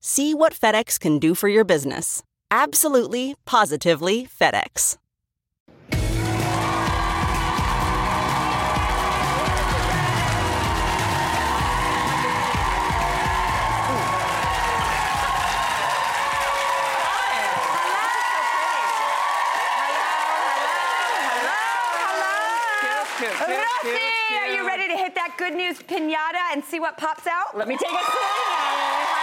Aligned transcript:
See 0.00 0.32
what 0.32 0.54
FedEx 0.54 0.98
can 0.98 1.18
do 1.18 1.34
for 1.34 1.48
your 1.48 1.64
business. 1.64 2.22
Absolutely, 2.50 3.34
positively 3.44 4.26
FedEx. 4.26 4.96
Rossi, 23.20 23.98
are 24.36 24.48
you 24.54 24.64
ready 24.66 24.86
to 24.86 24.96
hit 24.96 25.14
that 25.16 25.34
good 25.38 25.54
news 25.54 25.78
pinata 25.78 26.52
and 26.52 26.64
see 26.64 26.78
what 26.78 26.96
pops 26.96 27.26
out? 27.26 27.56
Let 27.56 27.66
me 27.66 27.76
take 27.76 27.90
a 27.90 28.04
swing 28.04 28.04
Hi, 28.04 28.76
everybody. 28.84 29.17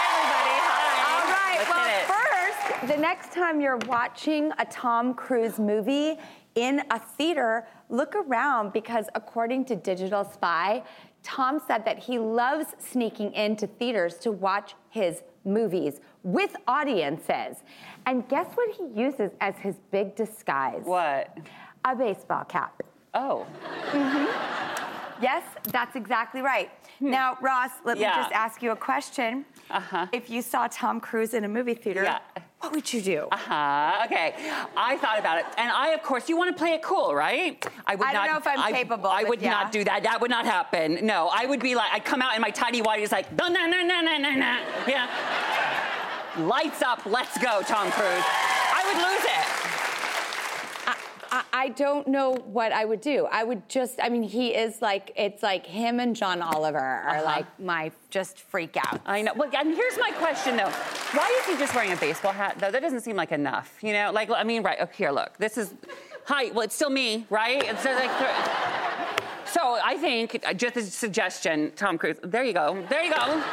Right. 1.58 2.06
Let's 2.06 2.10
well, 2.10 2.82
first, 2.82 2.88
the 2.88 2.98
next 2.98 3.32
time 3.32 3.62
you're 3.62 3.80
watching 3.88 4.52
a 4.60 4.66
Tom 4.66 5.14
Cruise 5.14 5.60
movie 5.60 6.18
in 6.56 6.82
a 6.92 7.00
theater, 7.00 7.66
look 7.90 8.16
around 8.16 8.74
because 8.74 9.06
according 9.16 9.66
to 9.66 9.76
Digital 9.76 10.24
Spy, 10.24 10.84
Tom 11.24 11.60
said 11.66 11.86
that 11.86 11.98
he 12.00 12.20
loves 12.20 12.68
sneaking 12.80 13.34
into 13.34 13.68
theaters 13.68 14.16
to 14.16 14.32
watch 14.32 14.76
his 14.90 15.24
movies 15.44 16.00
with 16.24 16.56
audiences. 16.68 17.64
And 18.06 18.28
guess 18.28 18.48
what 18.56 18.76
he 18.76 18.88
uses 19.00 19.32
as 19.42 19.56
his 19.56 19.76
big 19.92 20.16
disguise? 20.16 20.82
What? 20.84 21.38
A 21.86 21.96
baseball 21.96 22.44
cap. 22.46 22.82
Oh. 23.14 23.46
Mm-hmm. 23.92 24.75
Yes, 25.22 25.44
that's 25.72 25.96
exactly 25.96 26.42
right. 26.42 26.70
Now, 27.00 27.38
Ross, 27.42 27.72
let 27.84 27.98
Hmm. 27.98 28.02
Yeah. 28.04 28.10
me 28.10 28.16
just 28.24 28.32
ask 28.34 28.62
you 28.62 28.72
a 28.72 28.76
question. 28.76 29.46
Uh-huh. 29.70 30.08
If 30.12 30.30
you 30.30 30.42
saw 30.42 30.68
Tom 30.70 31.00
Cruise 31.00 31.34
in 31.34 31.44
a 31.44 31.48
movie 31.48 31.74
theater, 31.74 32.04
Yeah. 32.04 32.20
what 32.60 32.72
would 32.74 32.92
you 32.94 33.02
do? 33.02 33.28
Uh, 33.32 34.04
okay, 34.06 34.36
I 34.78 34.98
thought 34.98 35.18
about 35.20 35.38
it, 35.40 35.46
and 35.58 35.72
I, 35.72 35.90
of 35.90 36.04
course, 36.04 36.30
you 36.30 36.38
want 36.38 36.56
to 36.56 36.58
play 36.62 36.74
it 36.74 36.82
cool, 36.82 37.16
right? 37.16 37.66
I 37.88 37.96
would 37.96 38.08
I 38.08 38.14
don't 38.14 38.26
not. 38.26 38.32
know 38.32 38.38
if 38.38 38.48
I'm 38.60 38.74
capable, 38.74 39.10
I 39.10 39.22
but 39.24 39.30
would 39.30 39.42
yeah. 39.42 39.52
not 39.52 39.72
do 39.72 39.84
that. 39.84 40.04
That 40.04 40.20
would 40.22 40.32
not 40.32 40.46
happen. 40.46 41.06
No, 41.06 41.30
I 41.34 41.46
would 41.46 41.60
be 41.62 41.76
like, 41.76 41.92
I'd 41.94 42.06
come 42.06 42.22
out 42.22 42.36
in 42.36 42.42
my 42.42 42.52
tidy 42.52 42.82
whities, 42.82 43.12
like, 43.12 43.32
no, 43.38 43.48
no, 43.48 43.66
no, 43.68 43.82
no, 43.84 44.02
no, 44.02 44.18
no, 44.18 44.32
no. 44.32 44.60
Yeah. 44.88 45.08
Lights 46.38 46.82
up, 46.82 47.06
let's 47.06 47.38
go, 47.38 47.62
Tom 47.62 47.90
Cruise. 47.92 48.24
I 48.80 48.82
would 48.88 48.98
lose 48.98 49.24
it. 49.24 49.46
I, 51.56 51.70
don't 51.70 52.08
know 52.08 52.34
what 52.58 52.72
I 52.72 52.86
would 52.86 53.02
do. 53.02 53.28
I 53.32 53.44
would 53.44 53.68
just, 53.70 53.96
I 54.02 54.10
mean, 54.10 54.24
he 54.24 54.50
is 54.56 54.82
like, 54.82 55.12
it's 55.16 55.42
like 55.44 55.66
him 55.66 56.00
and 56.00 56.16
John 56.16 56.42
Oliver 56.42 56.78
are 56.78 57.10
Uh-huh. 57.18 57.24
like 57.26 57.46
my 57.60 57.92
just 58.10 58.40
freak 58.42 58.76
out. 58.78 59.02
I 59.06 59.22
know. 59.22 59.34
Well, 59.36 59.50
and 59.56 59.74
here's 59.76 59.98
my 59.98 60.12
question 60.12 60.56
though: 60.58 60.70
Why 61.20 61.28
is 61.40 61.46
he 61.52 61.58
just 61.58 61.74
wearing 61.76 61.92
a 61.92 61.98
baseball 61.98 62.32
hat? 62.32 62.58
Though 62.60 62.72
that 62.72 62.82
doesn't 62.82 63.02
seem 63.02 63.16
like 63.16 63.32
enough. 63.32 63.78
You 63.82 63.94
know, 63.94 64.12
like 64.12 64.30
I 64.32 64.44
mean, 64.44 64.64
right? 64.64 64.80
Okay, 64.82 64.94
here, 64.98 65.12
look. 65.12 65.38
This 65.38 65.58
is, 65.58 65.74
hi. 66.26 66.52
Well, 66.52 66.62
it's 66.62 66.76
still 66.76 66.90
me, 66.90 67.26
right? 67.30 67.62
It's 67.64 67.84
like. 67.86 68.12
So 69.48 69.80
I 69.84 69.96
think 69.98 70.44
uh, 70.46 70.54
just 70.54 70.76
a 70.78 70.82
suggestion, 70.84 71.72
Tom 71.76 71.98
Cruise. 71.98 72.18
There 72.24 72.44
you 72.44 72.54
go. 72.54 72.84
There 72.90 73.04
you 73.04 73.14
go. 73.14 73.44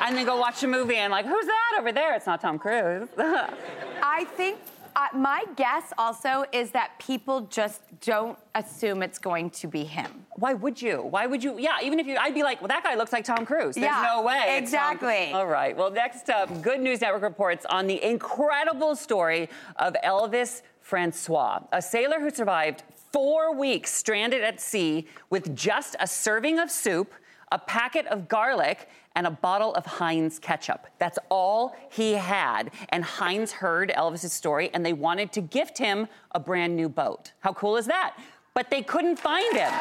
And 0.00 0.16
then 0.16 0.26
go 0.26 0.36
watch 0.36 0.62
a 0.64 0.66
movie 0.68 0.96
and 0.96 1.10
like, 1.12 1.24
who's 1.26 1.46
that 1.46 1.76
over 1.78 1.92
there? 1.92 2.14
It's 2.14 2.26
not 2.26 2.40
Tom 2.40 2.58
Cruise. 2.58 3.08
I 3.18 4.24
think 4.36 4.58
uh, 4.96 5.08
my 5.16 5.44
guess 5.56 5.92
also 5.98 6.44
is 6.52 6.70
that 6.70 6.98
people 6.98 7.42
just 7.42 7.82
don't 8.00 8.38
assume 8.54 9.02
it's 9.02 9.18
going 9.18 9.50
to 9.50 9.66
be 9.66 9.84
him. 9.84 10.24
Why 10.36 10.54
would 10.54 10.80
you? 10.80 11.02
Why 11.02 11.26
would 11.26 11.42
you? 11.42 11.58
Yeah, 11.58 11.76
even 11.82 11.98
if 11.98 12.06
you, 12.06 12.16
I'd 12.16 12.34
be 12.34 12.42
like, 12.42 12.60
well, 12.60 12.68
that 12.68 12.84
guy 12.84 12.94
looks 12.94 13.12
like 13.12 13.24
Tom 13.24 13.44
Cruise. 13.46 13.74
There's 13.74 13.86
Yeah, 13.86 14.12
no 14.14 14.22
way. 14.22 14.56
exactly. 14.58 15.32
All 15.32 15.46
right. 15.46 15.76
Well, 15.76 15.90
next 15.90 16.30
up, 16.30 16.62
Good 16.62 16.80
News 16.80 17.00
Network 17.00 17.22
reports 17.22 17.66
on 17.68 17.86
the 17.86 18.02
incredible 18.02 18.94
story 18.96 19.48
of 19.76 19.94
Elvis 20.04 20.62
Francois, 20.80 21.60
a 21.72 21.80
sailor 21.80 22.20
who 22.20 22.30
survived 22.30 22.82
four 23.12 23.54
weeks 23.54 23.92
stranded 23.92 24.42
at 24.42 24.60
sea 24.60 25.06
with 25.30 25.54
just 25.56 25.96
a 26.00 26.06
serving 26.06 26.58
of 26.58 26.70
soup, 26.70 27.12
a 27.52 27.58
packet 27.58 28.06
of 28.06 28.28
garlic, 28.28 28.88
and 29.14 29.26
a 29.26 29.30
bottle 29.30 29.74
of 29.74 29.86
Heinz 29.86 30.38
ketchup. 30.38 30.86
That's 30.98 31.18
all 31.30 31.76
he 31.90 32.12
had. 32.12 32.70
And 32.88 33.04
Heinz 33.04 33.52
heard 33.52 33.92
Elvis's 33.96 34.32
story 34.32 34.70
and 34.74 34.84
they 34.84 34.92
wanted 34.92 35.32
to 35.32 35.40
gift 35.40 35.78
him 35.78 36.08
a 36.32 36.40
brand 36.40 36.76
new 36.76 36.88
boat. 36.88 37.32
How 37.40 37.52
cool 37.52 37.76
is 37.76 37.86
that? 37.86 38.16
But 38.54 38.70
they 38.70 38.82
couldn't 38.82 39.18
find 39.18 39.56
him. 39.56 39.72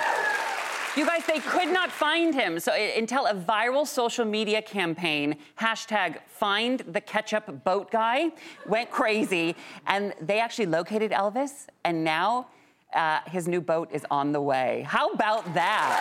You 0.95 1.07
guys, 1.07 1.25
they 1.25 1.39
could 1.39 1.69
not 1.69 1.91
find 1.91 2.35
him. 2.35 2.59
So 2.59 2.71
until 2.71 3.25
a 3.25 3.33
viral 3.33 3.87
social 3.87 4.25
media 4.25 4.61
campaign, 4.61 5.37
hashtag 5.59 6.19
find 6.27 6.81
the 6.81 7.01
ketchup 7.01 7.63
boat 7.63 7.89
guy, 7.89 8.31
went 8.67 8.91
crazy. 8.91 9.55
And 9.87 10.13
they 10.21 10.39
actually 10.39 10.67
located 10.67 11.11
Elvis, 11.11 11.65
and 11.83 12.03
now 12.03 12.47
uh, 12.93 13.21
his 13.25 13.47
new 13.47 13.61
boat 13.61 13.89
is 13.91 14.05
on 14.11 14.33
the 14.33 14.41
way. 14.41 14.85
How 14.87 15.09
about 15.09 15.51
that? 15.55 15.99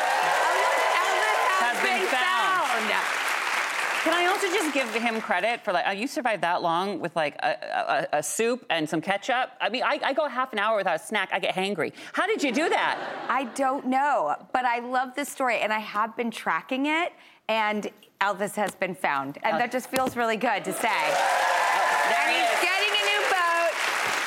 Elvis 1.58 1.66
Has 1.66 1.82
been 1.82 2.41
Can 4.02 4.12
I 4.14 4.26
also 4.26 4.48
just 4.48 4.74
give 4.74 4.92
him 4.92 5.20
credit 5.20 5.60
for 5.64 5.72
like, 5.72 5.86
uh, 5.86 5.92
you 5.92 6.08
survived 6.08 6.42
that 6.42 6.60
long 6.60 6.98
with 6.98 7.14
like 7.14 7.36
a, 7.36 8.08
a, 8.12 8.18
a 8.18 8.22
soup 8.22 8.66
and 8.68 8.88
some 8.88 9.00
ketchup? 9.00 9.50
I 9.60 9.68
mean, 9.68 9.84
I, 9.84 10.00
I 10.02 10.12
go 10.12 10.26
half 10.26 10.52
an 10.52 10.58
hour 10.58 10.76
without 10.76 10.96
a 10.96 10.98
snack, 10.98 11.28
I 11.32 11.38
get 11.38 11.54
hangry. 11.54 11.92
How 12.12 12.26
did 12.26 12.42
you 12.42 12.50
do 12.50 12.68
that? 12.68 12.98
I 13.28 13.44
don't 13.54 13.86
know, 13.86 14.34
but 14.52 14.64
I 14.64 14.80
love 14.80 15.14
this 15.14 15.28
story 15.28 15.60
and 15.60 15.72
I 15.72 15.78
have 15.78 16.16
been 16.16 16.32
tracking 16.32 16.86
it 16.86 17.12
and 17.48 17.88
Elvis 18.20 18.56
has 18.56 18.74
been 18.74 18.96
found. 18.96 19.38
And 19.44 19.60
that 19.60 19.70
just 19.70 19.88
feels 19.88 20.16
really 20.16 20.36
good 20.36 20.64
to 20.64 20.72
say. 20.72 20.88
And 20.88 22.30
he's 22.30 22.42
is. 22.42 22.60
getting 22.60 22.90
a 22.90 23.04
new 23.06 23.22
boat, 23.30 23.72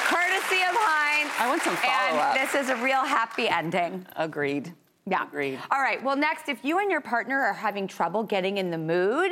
courtesy 0.08 0.62
of 0.64 0.76
Heinz. 0.80 1.32
I 1.38 1.48
want 1.50 1.62
some 1.64 1.76
follow-up. 1.76 2.38
And 2.38 2.48
this 2.48 2.56
is 2.56 2.70
a 2.70 2.78
real 2.78 3.04
happy 3.04 3.50
ending. 3.50 4.06
Agreed. 4.16 4.74
Yeah. 5.06 5.24
Agreed. 5.28 5.60
All 5.70 5.82
right. 5.82 6.04
Well, 6.04 6.16
next, 6.16 6.50
if 6.50 6.64
you 6.64 6.80
and 6.80 6.90
your 6.90 7.02
partner 7.02 7.40
are 7.40 7.54
having 7.54 7.88
trouble 7.88 8.24
getting 8.24 8.58
in 8.58 8.72
the 8.72 8.78
mood, 8.78 9.32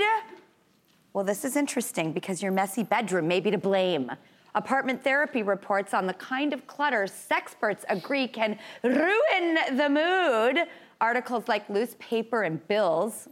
well, 1.13 1.23
this 1.23 1.45
is 1.45 1.55
interesting 1.55 2.11
because 2.11 2.41
your 2.41 2.51
messy 2.51 2.83
bedroom 2.83 3.27
may 3.27 3.39
be 3.39 3.51
to 3.51 3.57
blame. 3.57 4.11
Apartment 4.55 5.03
therapy 5.03 5.41
reports 5.43 5.93
on 5.93 6.05
the 6.05 6.13
kind 6.13 6.53
of 6.53 6.67
clutter 6.67 7.05
sexperts 7.07 7.83
agree 7.89 8.27
can 8.27 8.57
ruin 8.83 9.57
the 9.77 9.89
mood. 9.89 10.67
Articles 11.01 11.47
like 11.47 11.67
loose 11.69 11.95
paper 11.99 12.43
and 12.43 12.65
bills, 12.67 13.27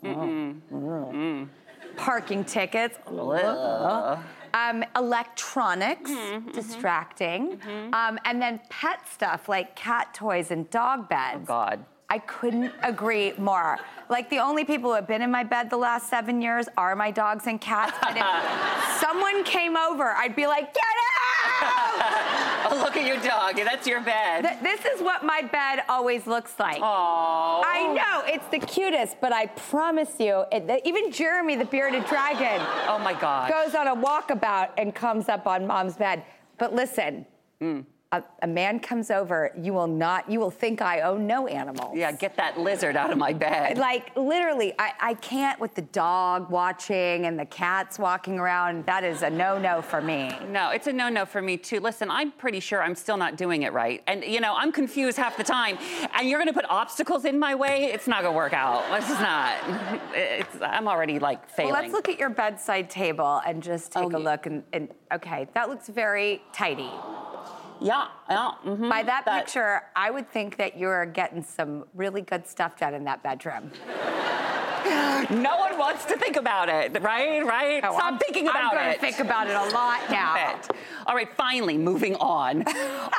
parking 1.95 2.43
tickets, 2.43 2.97
um, 4.53 4.83
electronics, 4.95 6.11
distracting, 6.53 7.59
um, 7.93 8.19
and 8.25 8.41
then 8.41 8.59
pet 8.69 9.07
stuff 9.07 9.47
like 9.47 9.75
cat 9.75 10.13
toys 10.13 10.51
and 10.51 10.69
dog 10.69 11.07
beds. 11.07 11.47
God. 11.47 11.85
I 12.11 12.19
couldn't 12.19 12.73
agree 12.83 13.31
more. 13.37 13.79
Like 14.09 14.29
the 14.29 14.39
only 14.39 14.65
people 14.65 14.89
who 14.89 14.95
have 14.95 15.07
been 15.07 15.21
in 15.21 15.31
my 15.31 15.45
bed 15.45 15.69
the 15.69 15.77
last 15.77 16.09
seven 16.09 16.41
years 16.41 16.67
are 16.75 16.93
my 16.93 17.09
dogs 17.09 17.47
and 17.47 17.59
cats. 17.61 17.97
But 18.01 18.17
if 18.17 18.99
someone 18.99 19.45
came 19.45 19.77
over, 19.77 20.11
I'd 20.11 20.35
be 20.35 20.45
like, 20.45 20.73
get 20.73 20.83
out! 20.83 21.61
oh, 22.73 22.81
look 22.83 22.97
at 22.97 23.07
your 23.07 23.15
dog. 23.21 23.55
That's 23.55 23.87
your 23.87 24.01
bed. 24.01 24.41
Th- 24.43 24.59
this 24.61 24.83
is 24.93 25.01
what 25.01 25.23
my 25.23 25.41
bed 25.41 25.83
always 25.87 26.27
looks 26.27 26.59
like. 26.59 26.81
Aww. 26.81 27.61
I 27.65 27.93
know 27.93 28.23
it's 28.25 28.47
the 28.47 28.59
cutest, 28.59 29.21
but 29.21 29.31
I 29.31 29.45
promise 29.45 30.15
you, 30.19 30.43
it, 30.51 30.67
the, 30.67 30.85
even 30.85 31.13
Jeremy, 31.13 31.55
the 31.55 31.63
bearded 31.63 32.05
dragon, 32.07 32.59
oh 32.89 32.99
my 33.01 33.13
God, 33.13 33.49
goes 33.49 33.73
on 33.73 33.87
a 33.87 33.95
walkabout 33.95 34.71
and 34.77 34.93
comes 34.93 35.29
up 35.29 35.47
on 35.47 35.65
mom's 35.65 35.95
bed. 35.95 36.25
But 36.57 36.75
listen, 36.75 37.25
Mm. 37.61 37.85
A, 38.13 38.21
a 38.41 38.47
man 38.47 38.79
comes 38.79 39.09
over, 39.09 39.51
you 39.57 39.73
will 39.73 39.87
not, 39.87 40.29
you 40.29 40.39
will 40.39 40.51
think 40.51 40.81
I 40.81 40.99
own 41.01 41.27
no 41.27 41.47
animals. 41.47 41.95
Yeah, 41.95 42.11
get 42.11 42.35
that 42.35 42.59
lizard 42.59 42.97
out 42.97 43.09
of 43.09 43.17
my 43.17 43.31
bed. 43.31 43.77
Like 43.77 44.15
literally, 44.17 44.73
I, 44.77 44.91
I 44.99 45.13
can't 45.13 45.59
with 45.61 45.75
the 45.75 45.81
dog 45.83 46.49
watching 46.49 47.25
and 47.25 47.39
the 47.39 47.45
cats 47.45 47.97
walking 47.97 48.37
around. 48.37 48.85
That 48.85 49.05
is 49.05 49.21
a 49.21 49.29
no-no 49.29 49.81
for 49.81 50.01
me. 50.01 50.29
No, 50.49 50.71
it's 50.71 50.87
a 50.87 50.93
no-no 50.93 51.25
for 51.25 51.41
me 51.41 51.55
too. 51.55 51.79
Listen, 51.79 52.11
I'm 52.11 52.31
pretty 52.31 52.59
sure 52.59 52.83
I'm 52.83 52.95
still 52.95 53.17
not 53.17 53.37
doing 53.37 53.63
it 53.63 53.71
right, 53.71 54.03
and 54.07 54.25
you 54.25 54.41
know 54.41 54.55
I'm 54.57 54.71
confused 54.73 55.17
half 55.17 55.37
the 55.37 55.43
time. 55.43 55.77
And 56.13 56.27
you're 56.27 56.39
gonna 56.39 56.51
put 56.51 56.65
obstacles 56.69 57.23
in 57.23 57.39
my 57.39 57.55
way? 57.55 57.85
It's 57.93 58.07
not 58.07 58.23
gonna 58.23 58.35
work 58.35 58.53
out. 58.53 58.83
It's 58.97 59.07
just 59.07 59.21
not. 59.21 59.53
It's, 60.13 60.55
I'm 60.61 60.87
already 60.87 61.17
like 61.19 61.49
failing. 61.49 61.71
Well, 61.71 61.81
let's 61.81 61.93
look 61.93 62.09
at 62.09 62.19
your 62.19 62.29
bedside 62.29 62.89
table 62.89 63.41
and 63.45 63.63
just 63.63 63.91
take 63.93 64.03
Oh, 64.03 64.17
a 64.17 64.19
look. 64.19 64.45
And, 64.47 64.63
and 64.73 64.89
okay, 65.13 65.47
that 65.53 65.69
looks 65.69 65.87
very 65.87 66.41
tidy. 66.51 66.89
Yeah, 67.81 68.07
yeah. 68.29 68.51
mhm. 68.65 68.89
By 68.89 69.03
that, 69.03 69.25
picture, 69.25 69.81
I 69.95 70.11
would 70.11 70.29
think 70.31 70.57
that 70.57 70.77
you're 70.77 71.05
getting 71.07 71.43
some 71.43 71.85
really 71.95 72.21
good 72.21 72.45
stuff 72.47 72.77
done 72.77 72.93
in 72.93 73.03
that 73.05 73.23
bedroom. 73.23 73.71
No 75.29 75.55
one 75.57 75.77
wants 75.77 76.03
to 76.05 76.17
think 76.17 76.35
about 76.35 76.67
it, 76.67 76.99
right? 77.01 77.45
Right? 77.45 77.81
Oh, 77.83 77.91
Stop 77.93 78.03
I'm- 78.03 78.17
thinking 78.17 78.47
about 78.47 78.73
it. 78.73 78.77
I'm 78.77 78.85
gonna 78.87 78.97
think 78.97 79.19
about 79.19 79.47
it 79.47 79.55
a 79.55 79.65
lot 79.73 79.99
now. 80.09 80.59
All 81.05 81.15
right, 81.15 81.31
finally, 81.37 81.77
moving 81.77 82.15
on. 82.15 82.65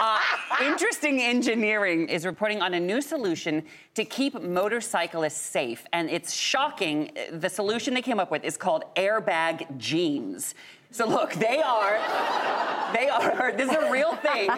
Uh, 0.05 0.19
interesting 0.61 1.21
Engineering 1.23 2.09
is 2.09 2.27
reporting 2.27 2.61
on 2.61 2.75
a 2.75 2.81
new 2.81 3.01
solution 3.01 3.63
to 3.95 4.05
keep 4.05 4.35
motorcyclists 4.43 5.41
safe. 5.41 5.85
And 5.93 6.11
it's 6.11 6.33
shocking. 6.33 7.13
The 7.31 7.49
solution 7.49 7.95
they 7.95 8.03
came 8.03 8.19
up 8.19 8.31
with 8.33 8.43
is 8.43 8.57
called 8.57 8.83
airbag 8.97 9.79
jeans. 9.79 10.57
So 10.93 11.09
look, 11.09 11.33
they 11.33 11.63
are, 11.63 11.99
they 12.93 13.09
are, 13.09 13.53
this 13.53 13.71
is 13.71 13.77
a 13.79 13.91
real 13.91 14.15
thing. 14.17 14.51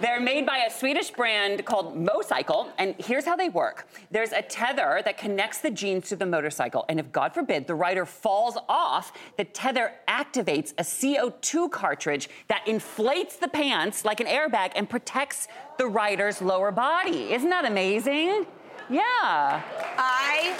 They're 0.00 0.20
made 0.20 0.46
by 0.46 0.64
a 0.66 0.70
Swedish 0.70 1.10
brand 1.10 1.66
called 1.66 1.94
Mocycle, 1.94 2.70
and 2.78 2.94
here's 2.98 3.26
how 3.26 3.36
they 3.36 3.50
work. 3.50 3.86
There's 4.10 4.32
a 4.32 4.40
tether 4.40 5.02
that 5.04 5.18
connects 5.18 5.58
the 5.58 5.70
jeans 5.70 6.08
to 6.08 6.16
the 6.16 6.24
motorcycle, 6.24 6.86
and 6.88 6.98
if 6.98 7.12
God 7.12 7.34
forbid 7.34 7.66
the 7.66 7.74
rider 7.74 8.06
falls 8.06 8.56
off, 8.70 9.12
the 9.36 9.44
tether 9.44 9.92
activates 10.08 10.72
a 10.78 10.82
CO2 10.82 11.70
cartridge 11.70 12.30
that 12.48 12.66
inflates 12.66 13.36
the 13.36 13.48
pants 13.48 14.02
like 14.02 14.20
an 14.20 14.26
airbag 14.26 14.72
and 14.74 14.88
protects 14.88 15.46
the 15.76 15.86
rider's 15.86 16.40
lower 16.40 16.72
body. 16.72 17.34
Isn't 17.34 17.50
that 17.50 17.66
amazing? 17.66 18.46
Yeah. 18.88 19.62
I 19.98 20.56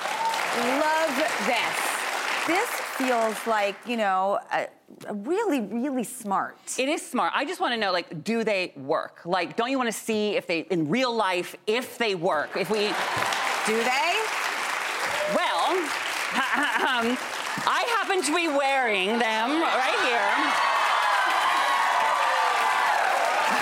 love 0.79 1.17
this. 1.46 1.93
This 2.46 2.81
feels 2.99 3.47
like, 3.47 3.77
you 3.87 3.97
know, 3.97 4.39
really, 5.11 5.61
really 5.61 6.05
smart. 6.05 6.56
It 6.79 6.89
is 6.89 7.05
smart. 7.05 7.33
I 7.35 7.44
just 7.44 7.61
want 7.61 7.73
to 7.75 7.81
know, 7.81 7.93
like, 7.93 8.25
do 8.25 8.44
they 8.44 8.73
work? 8.77 9.21
Like, 9.25 9.56
don't 9.56 9.71
you 9.71 9.79
want 9.79 9.89
to 9.89 9.99
see 9.99 10.37
if 10.37 10.47
they, 10.47 10.61
in 10.61 10.89
real 10.89 11.15
life, 11.15 11.56
if 11.67 11.99
they 11.99 12.15
work? 12.15 12.56
If 12.56 12.71
we, 12.71 12.89
Do 13.67 13.77
they? 13.83 14.15
well, 15.35 15.69
um, 16.89 17.17
I 17.65 17.85
happen 18.00 18.23
to 18.23 18.35
be 18.35 18.49
wearing 18.49 19.19
them 19.19 19.62
right 19.62 19.99
here. 20.09 20.31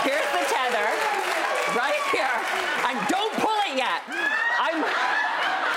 Here's 0.06 0.30
the 0.32 0.44
tether, 0.48 0.88
right 1.76 2.02
here. 2.10 2.34
And 2.88 2.96
don't 3.08 3.34
pull 3.34 3.56
it 3.68 3.76
yet. 3.76 4.02
I'm. 4.58 4.84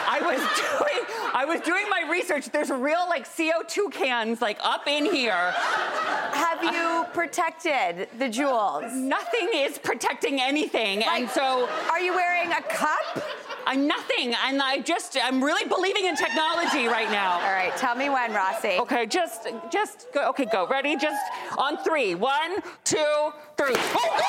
I 0.05 0.19
was 0.21 0.37
doing. 0.37 1.01
I 1.33 1.42
was 1.53 1.61
doing 1.61 1.87
my 1.89 2.03
research. 2.09 2.49
There's 2.49 2.69
real 2.69 3.05
like 3.07 3.27
CO2 3.27 3.91
cans 3.91 4.41
like 4.41 4.59
up 4.63 4.87
in 4.87 5.05
here. 5.05 5.51
Have 5.51 6.63
you 6.63 7.05
protected 7.13 8.09
the 8.17 8.27
jewels? 8.27 8.91
Nothing 8.93 9.49
is 9.53 9.77
protecting 9.77 10.41
anything, 10.41 11.03
and 11.03 11.29
so 11.29 11.69
Are 11.91 11.99
you 11.99 12.13
wearing 12.13 12.51
a 12.51 12.61
cup? 12.63 13.23
I'm 13.65 13.87
nothing. 13.87 14.33
And 14.45 14.61
I 14.61 14.79
just, 14.79 15.17
I'm 15.21 15.41
really 15.43 15.67
believing 15.67 16.05
in 16.05 16.15
technology 16.15 16.87
right 16.87 17.09
now. 17.11 17.33
All 17.35 17.51
right, 17.51 17.75
tell 17.77 17.95
me 17.95 18.09
when, 18.09 18.33
Rossi. 18.33 18.79
Okay, 18.79 19.05
just, 19.05 19.47
just 19.71 20.07
go. 20.13 20.27
Okay, 20.29 20.45
go. 20.45 20.67
Ready? 20.67 20.95
Just 20.97 21.23
on 21.57 21.77
three. 21.83 22.15
One, 22.15 22.61
two, 22.83 23.31
three. 23.57 23.75
Oh, 23.77 24.17
go! 24.17 24.25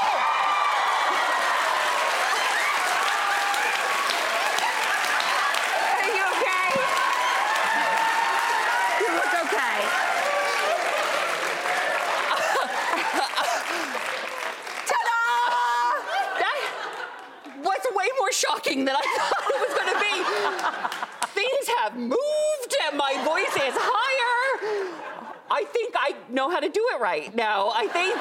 Are 5.99 6.13
you 6.15 6.25
okay? 6.35 6.69
You 9.01 9.09
look 9.15 9.35
okay. 9.45 9.77
Ta-da! 14.87 15.21
That 16.39 16.57
was 17.63 17.83
way 17.97 18.09
more 18.19 18.33
shocking 18.47 18.85
than 18.85 18.95
I 18.97 19.03
thought 19.19 19.51
it 19.51 19.61
was 19.61 19.75
going 19.75 19.93
to 19.93 20.01
be. 20.01 20.15
Things 21.35 21.67
have 21.81 21.97
moved, 21.97 22.73
and 22.89 22.97
my 22.97 23.13
voice 23.25 23.55
is 23.57 23.75
higher. 23.77 24.95
I 25.51 25.65
think 25.65 25.95
I 25.99 26.15
know 26.31 26.51
how 26.51 26.61
to 26.61 26.69
do 26.69 26.83
it 26.95 27.01
right 27.01 27.35
now. 27.35 27.71
I 27.75 27.87
think. 27.89 28.17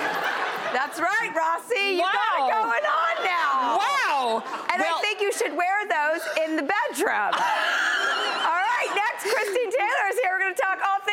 That's 0.73 0.97
right, 0.97 1.29
Rossi. 1.37 2.01
You 2.01 2.01
got 2.01 2.33
it 2.41 2.49
going 2.49 2.85
on 2.89 3.15
now. 3.21 3.77
Wow. 3.77 4.41
And 4.73 4.81
I 4.81 4.97
think 5.05 5.21
you 5.21 5.29
should 5.29 5.53
wear 5.53 5.85
those 5.85 6.25
in 6.41 6.57
the 6.57 6.65
bedroom. 6.65 7.29
all 8.49 8.61
right, 8.65 8.89
next, 8.97 9.21
Christine 9.29 9.69
Taylor 9.69 10.05
is 10.09 10.17
here. 10.17 10.33
We're 10.33 10.49
going 10.49 10.57
to 10.57 10.61
talk 10.65 10.81
all 10.81 10.97
things 11.05 11.12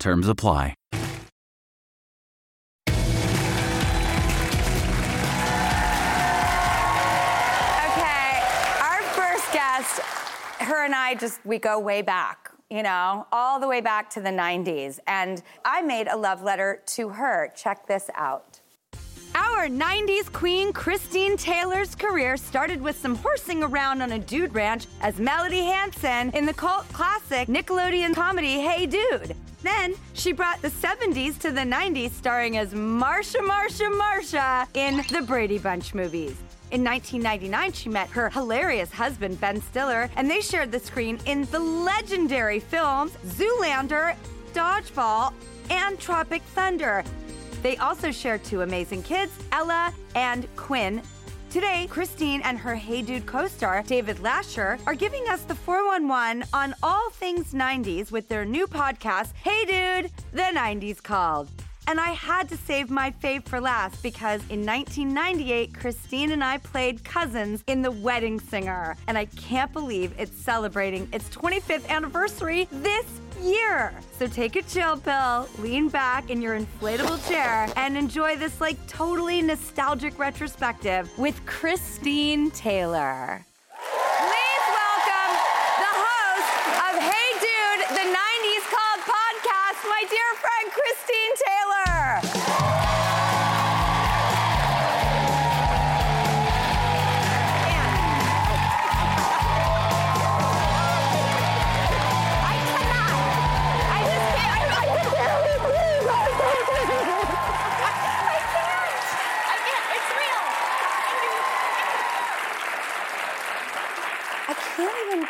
Terms 0.00 0.28
apply. 0.28 0.74
Okay, 2.88 2.96
our 8.80 9.02
first 9.12 9.52
guest, 9.52 10.00
her 10.60 10.86
and 10.86 10.94
I 10.94 11.14
just, 11.20 11.44
we 11.44 11.58
go 11.58 11.78
way 11.78 12.00
back. 12.00 12.50
You 12.70 12.82
know, 12.82 13.26
all 13.30 13.60
the 13.60 13.68
way 13.68 13.82
back 13.82 14.08
to 14.10 14.20
the 14.20 14.30
90s. 14.30 15.00
And 15.06 15.42
I 15.66 15.82
made 15.82 16.08
a 16.08 16.16
love 16.16 16.42
letter 16.42 16.80
to 16.86 17.10
her. 17.10 17.52
Check 17.54 17.86
this 17.86 18.08
out. 18.14 18.59
Our 19.34 19.68
90s 19.68 20.32
queen 20.32 20.72
Christine 20.72 21.36
Taylor's 21.36 21.94
career 21.94 22.36
started 22.36 22.80
with 22.80 22.98
some 22.98 23.14
horsing 23.14 23.62
around 23.62 24.02
on 24.02 24.12
a 24.12 24.18
dude 24.18 24.54
ranch 24.54 24.86
as 25.02 25.20
Melody 25.20 25.62
Hansen 25.62 26.30
in 26.30 26.46
the 26.46 26.52
cult 26.52 26.88
classic 26.92 27.46
Nickelodeon 27.46 28.14
comedy 28.14 28.60
Hey 28.60 28.86
Dude. 28.86 29.36
Then 29.62 29.94
she 30.14 30.32
brought 30.32 30.62
the 30.62 30.68
70s 30.68 31.38
to 31.40 31.52
the 31.52 31.60
90s, 31.60 32.10
starring 32.10 32.56
as 32.56 32.72
Marsha, 32.74 33.40
Marsha, 33.40 33.90
Marsha 33.92 34.66
in 34.74 35.04
the 35.12 35.24
Brady 35.24 35.58
Bunch 35.58 35.94
movies. 35.94 36.36
In 36.72 36.82
1999, 36.82 37.72
she 37.72 37.88
met 37.88 38.08
her 38.10 38.30
hilarious 38.30 38.90
husband, 38.90 39.40
Ben 39.40 39.60
Stiller, 39.60 40.08
and 40.16 40.28
they 40.30 40.40
shared 40.40 40.72
the 40.72 40.80
screen 40.80 41.18
in 41.26 41.44
the 41.46 41.58
legendary 41.58 42.60
films 42.60 43.12
Zoolander, 43.26 44.16
Dodgeball, 44.54 45.32
and 45.68 46.00
Tropic 46.00 46.42
Thunder. 46.54 47.04
They 47.62 47.76
also 47.76 48.10
share 48.10 48.38
two 48.38 48.62
amazing 48.62 49.02
kids, 49.02 49.32
Ella 49.52 49.92
and 50.14 50.46
Quinn. 50.56 51.02
Today, 51.50 51.88
Christine 51.90 52.42
and 52.42 52.56
her 52.56 52.76
Hey 52.76 53.02
Dude 53.02 53.26
co 53.26 53.48
star, 53.48 53.82
David 53.82 54.18
Lascher, 54.18 54.80
are 54.86 54.94
giving 54.94 55.28
us 55.28 55.42
the 55.42 55.54
411 55.54 56.44
on 56.52 56.74
all 56.82 57.10
things 57.10 57.52
90s 57.52 58.12
with 58.12 58.28
their 58.28 58.44
new 58.44 58.66
podcast, 58.68 59.32
Hey 59.34 59.64
Dude, 59.64 60.12
the 60.32 60.42
90s 60.42 61.02
Called. 61.02 61.48
And 61.88 61.98
I 61.98 62.10
had 62.10 62.48
to 62.50 62.56
save 62.56 62.88
my 62.88 63.10
fave 63.10 63.48
for 63.48 63.60
last 63.60 64.00
because 64.00 64.42
in 64.48 64.64
1998, 64.64 65.74
Christine 65.74 66.30
and 66.30 66.44
I 66.44 66.58
played 66.58 67.02
cousins 67.02 67.64
in 67.66 67.82
The 67.82 67.90
Wedding 67.90 68.38
Singer. 68.38 68.96
And 69.08 69.18
I 69.18 69.24
can't 69.24 69.72
believe 69.72 70.14
it's 70.16 70.36
celebrating 70.36 71.08
its 71.12 71.28
25th 71.30 71.88
anniversary 71.88 72.68
this 72.70 73.06
year. 73.42 73.92
So 74.18 74.26
take 74.26 74.56
a 74.56 74.62
chill 74.62 74.96
pill, 74.96 75.48
lean 75.58 75.88
back 75.88 76.30
in 76.30 76.40
your 76.40 76.58
inflatable 76.58 77.26
chair, 77.28 77.68
and 77.76 77.96
enjoy 77.96 78.36
this 78.36 78.60
like 78.60 78.76
totally 78.86 79.42
nostalgic 79.42 80.18
retrospective 80.18 81.10
with 81.18 81.44
Christine 81.46 82.50
Taylor. 82.50 83.44
Please 83.76 84.66
welcome 84.72 85.32
the 85.84 85.92
host 86.06 86.52
of 86.86 86.92
Hey 87.00 87.28
Dude, 87.40 87.88
the 87.96 88.06
90s 88.08 88.64
Called 88.70 89.02
podcast, 89.04 89.88
my 89.88 90.04
dear 90.08 90.30
friend 90.40 90.72
Christine 90.72 91.19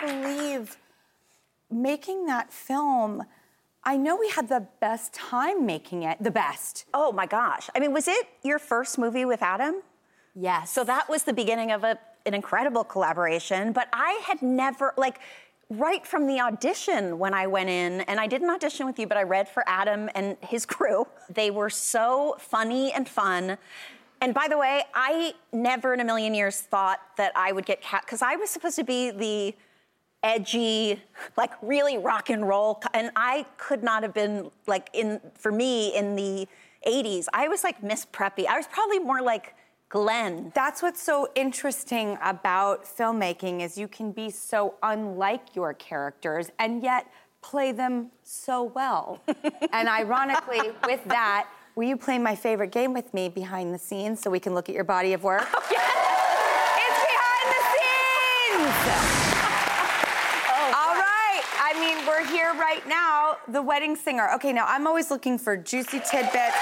believe 0.04 0.76
making 1.70 2.26
that 2.26 2.52
film. 2.52 3.24
I 3.82 3.96
know 3.96 4.16
we 4.16 4.28
had 4.28 4.48
the 4.48 4.66
best 4.80 5.14
time 5.14 5.64
making 5.64 6.02
it, 6.02 6.18
the 6.20 6.30
best. 6.30 6.84
Oh 6.92 7.12
my 7.12 7.26
gosh. 7.26 7.70
I 7.74 7.80
mean, 7.80 7.92
was 7.92 8.08
it 8.08 8.26
your 8.42 8.58
first 8.58 8.98
movie 8.98 9.24
with 9.24 9.42
Adam? 9.42 9.82
Yes. 10.34 10.70
So 10.70 10.84
that 10.84 11.08
was 11.08 11.22
the 11.22 11.32
beginning 11.32 11.72
of 11.72 11.84
a, 11.84 11.98
an 12.26 12.34
incredible 12.34 12.84
collaboration. 12.84 13.72
But 13.72 13.88
I 13.92 14.20
had 14.24 14.42
never, 14.42 14.92
like, 14.96 15.20
right 15.70 16.06
from 16.06 16.26
the 16.26 16.40
audition 16.40 17.18
when 17.18 17.32
I 17.32 17.46
went 17.46 17.70
in, 17.70 18.02
and 18.02 18.20
I 18.20 18.26
didn't 18.26 18.50
audition 18.50 18.86
with 18.86 18.98
you, 18.98 19.06
but 19.06 19.16
I 19.16 19.22
read 19.22 19.48
for 19.48 19.64
Adam 19.66 20.10
and 20.14 20.36
his 20.40 20.66
crew. 20.74 21.06
They 21.28 21.50
were 21.50 21.70
so 21.70 22.36
funny 22.38 22.92
and 22.92 23.08
fun. 23.08 23.56
And 24.20 24.34
by 24.34 24.48
the 24.48 24.58
way, 24.58 24.82
I 24.94 25.32
never 25.52 25.94
in 25.94 26.00
a 26.00 26.04
million 26.04 26.34
years 26.34 26.60
thought 26.60 27.00
that 27.16 27.32
I 27.34 27.52
would 27.52 27.64
get 27.64 27.80
cast, 27.80 28.04
because 28.04 28.20
I 28.20 28.36
was 28.36 28.50
supposed 28.50 28.76
to 28.76 28.84
be 28.84 29.10
the 29.10 29.54
edgy, 30.22 31.02
like 31.36 31.52
really 31.62 31.98
rock 31.98 32.30
and 32.30 32.46
roll. 32.46 32.82
And 32.94 33.10
I 33.16 33.46
could 33.56 33.82
not 33.82 34.02
have 34.02 34.14
been 34.14 34.50
like 34.66 34.90
in 34.92 35.20
for 35.38 35.52
me 35.52 35.96
in 35.96 36.16
the 36.16 36.46
80s. 36.86 37.26
I 37.32 37.48
was 37.48 37.64
like 37.64 37.82
Miss 37.82 38.06
Preppy. 38.06 38.46
I 38.46 38.56
was 38.56 38.66
probably 38.66 38.98
more 38.98 39.20
like 39.22 39.54
Glenn. 39.88 40.52
That's 40.54 40.82
what's 40.82 41.02
so 41.02 41.28
interesting 41.34 42.16
about 42.22 42.84
filmmaking 42.84 43.60
is 43.60 43.76
you 43.76 43.88
can 43.88 44.12
be 44.12 44.30
so 44.30 44.74
unlike 44.82 45.56
your 45.56 45.74
characters 45.74 46.50
and 46.60 46.82
yet 46.82 47.10
play 47.42 47.72
them 47.72 48.10
so 48.22 48.62
well. 48.62 49.20
and 49.72 49.88
ironically, 49.88 50.60
with 50.86 51.02
that, 51.06 51.48
will 51.74 51.88
you 51.88 51.96
play 51.96 52.18
my 52.18 52.36
favorite 52.36 52.70
game 52.70 52.92
with 52.92 53.12
me 53.12 53.28
behind 53.28 53.74
the 53.74 53.78
scenes 53.78 54.20
so 54.20 54.30
we 54.30 54.38
can 54.38 54.54
look 54.54 54.68
at 54.68 54.74
your 54.74 54.84
body 54.84 55.12
of 55.12 55.24
work? 55.24 55.46
Yes, 55.70 55.90
It's 56.86 57.00
behind 57.10 57.46
the 57.56 57.62
scenes! 57.72 58.76
All 60.74 60.94
right. 60.94 61.42
I 61.58 61.72
mean, 61.80 61.99
we're 62.10 62.26
here 62.26 62.52
right 62.54 62.86
now, 62.88 63.36
the 63.46 63.62
wedding 63.62 63.94
singer. 63.94 64.28
Okay, 64.34 64.52
now 64.52 64.64
I'm 64.66 64.84
always 64.88 65.12
looking 65.12 65.38
for 65.38 65.56
juicy 65.56 66.00
tidbits, 66.00 66.56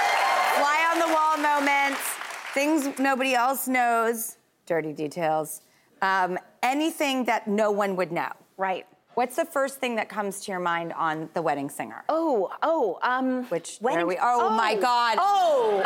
fly 0.55 0.89
on 0.93 0.99
the 0.99 1.07
wall 1.11 1.37
moments, 1.37 1.99
things 2.53 2.99
nobody 2.99 3.33
else 3.33 3.67
knows, 3.67 4.37
dirty 4.67 4.93
details, 4.93 5.61
um, 6.03 6.37
anything 6.61 7.25
that 7.25 7.47
no 7.47 7.71
one 7.71 7.95
would 7.95 8.11
know. 8.11 8.29
Right. 8.57 8.85
What's 9.15 9.35
the 9.37 9.45
first 9.45 9.79
thing 9.79 9.95
that 9.95 10.07
comes 10.07 10.41
to 10.41 10.51
your 10.51 10.59
mind 10.61 10.93
on 10.93 11.29
the 11.33 11.41
wedding 11.41 11.69
singer? 11.69 12.03
Oh, 12.09 12.51
oh, 12.61 12.99
um. 13.01 13.45
Which 13.45 13.77
when- 13.81 13.95
there 13.95 14.05
we 14.05 14.17
Oh, 14.21 14.51
my 14.51 14.75
God! 14.75 15.17
Oh. 15.19 15.81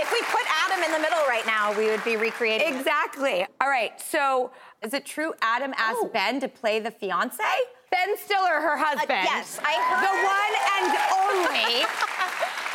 if 0.00 0.10
we 0.12 0.20
put 0.32 0.44
Adam 0.64 0.82
in 0.82 0.92
the 0.92 0.98
middle 0.98 1.24
right 1.44 1.52
now, 1.54 1.76
we 1.78 1.86
would 1.86 2.04
be 2.04 2.16
recreating. 2.16 2.74
Exactly. 2.74 3.46
All 3.60 3.68
right. 3.68 3.98
So, 4.00 4.50
is 4.82 4.94
it 4.94 5.04
true 5.06 5.32
Adam 5.42 5.72
asked 5.76 5.98
Oh. 6.02 6.10
Ben 6.12 6.40
to 6.40 6.48
play 6.48 6.80
the 6.80 6.90
fiance? 6.90 7.42
Ben 7.90 8.16
Stiller, 8.18 8.60
her 8.60 8.74
uh, 8.74 8.84
husband. 8.84 9.08
yes, 9.24 9.58
I 9.64 9.72
heard- 9.74 10.02
The 10.02 10.14
one 10.26 10.54
and 10.74 11.46
only. 11.46 11.84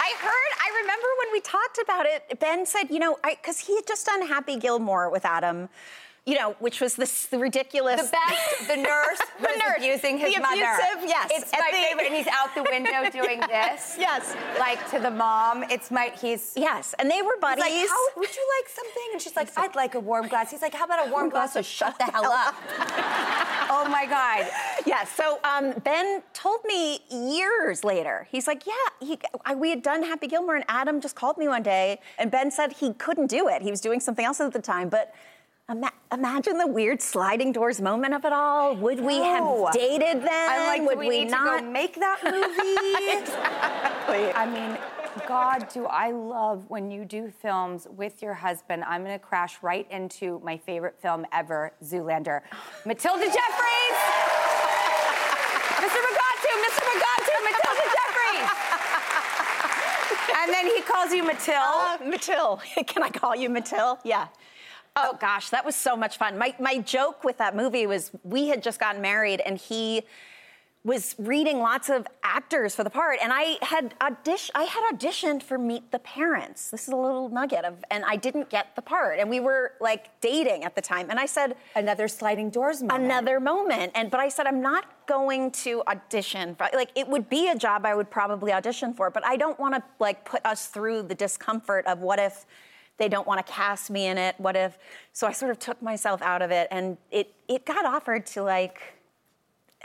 I 0.02 0.14
heard, 0.20 0.52
I 0.62 0.82
remember 0.82 1.08
when 1.20 1.32
we 1.34 1.42
talked 1.42 1.80
about 1.84 2.06
it, 2.06 2.40
Ben 2.40 2.66
said, 2.66 2.90
you 2.90 3.00
know, 3.00 3.18
because 3.24 3.60
he 3.60 3.76
had 3.76 3.86
just 3.86 4.06
done 4.06 4.26
Happy 4.26 4.58
Gilmore 4.58 5.10
with 5.10 5.26
Adam, 5.26 5.70
you 6.30 6.36
know, 6.40 6.56
which 6.60 6.80
was 6.80 6.96
this 6.96 7.26
the 7.34 7.40
ridiculous. 7.40 8.02
The 8.02 8.12
best, 8.28 8.68
the 8.68 8.76
nurse 8.78 9.20
The 9.40 9.48
was 9.48 9.58
nurse, 9.58 9.78
abusing 9.78 10.18
his 10.18 10.34
the 10.36 10.42
mother. 10.42 10.62
abusive, 10.62 11.10
yes. 11.16 11.28
It's 11.34 11.52
my 11.52 11.70
the- 11.72 11.78
favorite. 11.78 12.06
And 12.08 12.16
he's 12.16 12.28
out 12.28 12.50
the 12.54 12.64
window 12.76 13.00
doing 13.20 13.40
this. 13.56 13.96
Yes. 13.98 14.36
Like 14.60 14.82
to 14.92 15.00
the 15.00 15.10
mom. 15.12 15.64
It's 15.76 15.90
my, 15.92 16.12
he's. 16.22 16.54
Yes, 16.56 16.94
and 17.00 17.10
they 17.10 17.22
were 17.22 17.34
He's 17.34 17.42
buddies. 17.42 17.64
like, 17.64 17.90
how, 17.90 18.04
would 18.18 18.36
you 18.36 18.46
like 18.60 18.70
something? 18.70 19.08
And 19.14 19.22
she's 19.22 19.36
like, 19.36 19.50
I'd 19.58 19.76
like 19.76 19.96
a 19.96 20.00
warm 20.00 20.28
glass. 20.28 20.52
He's 20.52 20.62
like, 20.62 20.74
how 20.76 20.86
about 20.86 21.08
a 21.08 21.12
warm 21.12 21.30
glass 21.30 21.56
of 21.56 21.66
shut 21.66 21.98
the 21.98 22.06
hell 22.06 22.32
up? 22.32 22.54
oh 23.72 23.88
my 23.90 24.06
God. 24.06 24.46
Yes. 24.86 25.10
So 25.12 25.40
um, 25.44 25.74
Ben 25.84 26.22
told 26.34 26.60
me 26.66 27.00
years 27.10 27.84
later. 27.84 28.28
He's 28.32 28.46
like, 28.48 28.66
yeah, 28.68 28.74
he, 29.08 29.18
I, 29.46 29.56
we 29.56 29.70
had 29.70 29.82
done 29.82 30.04
Happy 30.04 30.28
Gilmore, 30.28 30.56
and 30.58 30.66
Adam 30.68 31.02
just 31.02 31.16
called 31.16 31.38
me 31.38 31.48
one 31.48 31.64
day, 31.64 32.00
and 32.18 32.30
Ben 32.30 32.52
said 32.52 32.74
he 32.74 32.94
couldn't 32.94 33.28
do 33.28 33.48
it. 33.48 33.62
He 33.62 33.72
was 33.72 33.82
doing 33.82 34.00
something 34.00 34.26
else 34.26 34.40
at 34.40 34.54
the 34.54 34.62
time, 34.62 34.90
but. 34.90 35.14
Ima- 35.70 35.92
Imagine 36.12 36.58
the 36.58 36.66
weird 36.68 37.02
sliding 37.02 37.52
doors 37.52 37.80
moment 37.80 38.16
of 38.16 38.26
it 38.26 38.34
all. 38.34 38.76
Would 38.76 39.00
we 39.00 39.18
have 39.18 39.72
dated 39.72 40.24
then? 40.24 40.50
I'm 40.50 40.66
like, 40.66 40.82
Would 40.90 40.98
we, 40.98 41.10
need 41.10 41.30
not? 41.30 41.60
to 41.60 41.66
make 41.66 41.94
that 41.96 42.20
movie? 42.24 43.20
exactly. 43.22 44.34
I 44.34 44.46
mean, 44.50 44.76
God, 45.28 45.68
do 45.72 45.86
I 45.86 46.10
love 46.12 46.66
when 46.70 46.90
you 46.90 47.06
do 47.06 47.30
films 47.30 47.88
with 47.96 48.24
your 48.24 48.34
husband. 48.34 48.84
I'm 48.86 49.04
gonna 49.04 49.20
crash 49.20 49.58
right 49.62 49.86
into 49.92 50.40
my 50.44 50.58
favorite 50.58 51.00
film 51.00 51.26
ever, 51.32 51.74
Zoolander. 51.84 52.42
Matilda 52.86 53.26
Jeffries! 53.26 53.98
Mr. 55.78 56.00
Mugatu, 56.06 56.52
Mr. 56.66 56.82
Mugatu, 56.90 57.36
Matilda 57.46 57.86
Jeffries! 57.98 58.50
and 60.42 60.52
then 60.52 60.66
he 60.66 60.82
calls 60.82 61.12
you 61.14 61.24
Matil. 61.24 61.54
Uh, 61.62 61.98
Matil. 62.00 62.60
Can 62.88 63.04
I 63.04 63.10
call 63.10 63.36
you 63.36 63.50
Matil? 63.50 64.00
Yeah. 64.04 64.28
Oh 65.02 65.18
gosh, 65.20 65.50
that 65.50 65.66
was 65.66 65.76
so 65.76 65.96
much 65.96 66.18
fun. 66.18 66.38
My 66.38 66.54
my 66.60 66.80
joke 66.80 67.24
with 67.24 67.38
that 67.38 67.56
movie 67.56 67.88
was 67.88 68.12
we 68.24 68.50
had 68.50 68.62
just 68.62 68.80
gotten 68.80 69.02
married 69.02 69.40
and 69.42 69.58
he 69.58 70.04
was 70.86 71.14
reading 71.20 71.60
lots 71.60 71.90
of 71.90 72.08
actors 72.24 72.74
for 72.74 72.86
the 72.86 72.90
part 72.90 73.20
and 73.22 73.34
I 73.34 73.58
had 73.62 73.94
audition 74.02 74.52
I 74.56 74.64
had 74.64 74.84
auditioned 74.94 75.44
for 75.44 75.58
Meet 75.58 75.92
the 75.92 76.00
Parents. 76.00 76.70
This 76.72 76.84
is 76.84 76.94
a 76.94 76.96
little 76.96 77.28
nugget 77.28 77.66
of 77.66 77.84
and 77.92 78.06
I 78.06 78.16
didn't 78.16 78.50
get 78.50 78.76
the 78.78 78.82
part 78.82 79.20
and 79.20 79.30
we 79.30 79.42
were 79.42 79.74
like 79.82 80.04
dating 80.22 80.64
at 80.64 80.76
the 80.76 80.82
time 80.82 81.10
and 81.10 81.20
I 81.20 81.26
said 81.26 81.56
Another 81.76 82.08
sliding 82.08 82.50
doors 82.50 82.82
moment. 82.82 83.04
another 83.04 83.40
moment 83.42 83.92
and 83.94 84.10
but 84.10 84.20
i 84.22 84.30
said 84.30 84.48
i'm 84.48 84.62
not 84.62 84.86
going 85.06 85.52
to 85.52 85.84
audition 85.88 86.56
for, 86.56 86.70
like 86.74 86.92
it 86.96 87.08
would 87.08 87.28
be 87.30 87.50
a 87.50 87.56
job 87.58 87.86
i 87.86 87.94
would 87.94 88.10
probably 88.10 88.52
audition 88.54 88.94
for 88.94 89.10
but 89.10 89.24
i 89.26 89.36
don't 89.36 89.60
want 89.60 89.74
to 89.76 89.84
like 90.00 90.24
put 90.24 90.42
us 90.46 90.68
through 90.68 91.04
the 91.04 91.16
discomfort 91.16 91.86
of 91.88 92.00
what 92.00 92.20
if 92.20 92.46
they 93.00 93.10
don't 93.10 93.26
want 93.26 93.46
to 93.46 93.52
cast 93.52 93.90
me 93.90 94.06
in 94.06 94.18
it? 94.18 94.36
What 94.38 94.56
if? 94.56 94.78
So 95.14 95.26
I 95.26 95.32
sort 95.32 95.52
of 95.52 95.60
took 95.60 95.82
myself 95.82 96.22
out 96.22 96.42
of 96.42 96.52
it, 96.52 96.68
and 96.70 96.98
it 97.10 97.34
it 97.48 97.66
got 97.66 97.86
offered 97.86 98.26
to 98.28 98.44
like. 98.44 98.96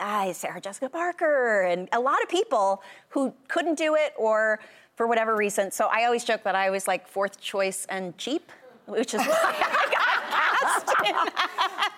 Ah, 0.01 0.33
Sarah 0.33 0.61
Jessica 0.61 0.89
Parker 0.89 1.63
and 1.63 1.89
a 1.93 2.01
lot 2.01 2.21
of 2.21 2.29
people 2.29 2.83
who 3.11 3.33
couldn't 3.47 3.77
do 3.77 3.95
it 3.95 4.13
or 4.19 4.59
for 4.97 5.07
whatever 5.07 5.37
reason. 5.37 5.71
So 5.71 5.87
I 5.87 6.05
always 6.05 6.25
joke 6.25 6.43
that 6.43 6.57
I 6.57 6.71
was 6.71 6.89
like 6.89 7.07
fourth 7.07 7.41
choice 7.41 7.87
and 7.89 8.19
cheap, 8.19 8.51
which 8.87 9.15
is 9.15 9.21
why 9.21 9.94
cast. 10.35 10.95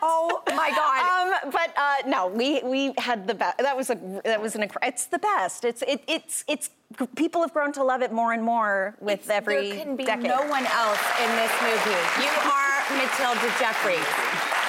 Oh 0.09 0.43
my 0.55 0.71
God. 0.71 1.45
Um, 1.45 1.51
but 1.51 1.73
uh, 1.77 1.97
no, 2.07 2.29
we 2.29 2.63
we 2.63 2.93
had 2.99 3.27
the 3.27 3.35
best. 3.35 3.59
That 3.59 3.77
was 3.77 3.91
a 3.91 3.97
that 4.25 4.41
was 4.41 4.55
an. 4.55 4.69
It's 4.83 5.07
the 5.07 5.19
best. 5.19 5.65
It's 5.65 5.83
it, 5.83 6.03
it's 6.07 6.45
it's 6.47 6.71
people 7.17 7.41
have 7.41 7.53
grown 7.53 7.73
to 7.73 7.83
love 7.83 8.03
it 8.03 8.13
more 8.13 8.33
and 8.33 8.43
more 8.43 8.95
with 9.01 9.21
It's- 9.25 9.31
every 9.31 9.71
There 9.71 9.85
can 9.85 9.97
be 9.97 10.05
decade. 10.05 10.25
no 10.29 10.47
one 10.47 10.67
else 10.67 11.03
in 11.25 11.31
this 11.43 11.51
movie. 11.63 12.03
You 12.23 12.31
are 12.47 12.77
Matilda 13.01 13.51
Jeffries. 13.59 14.07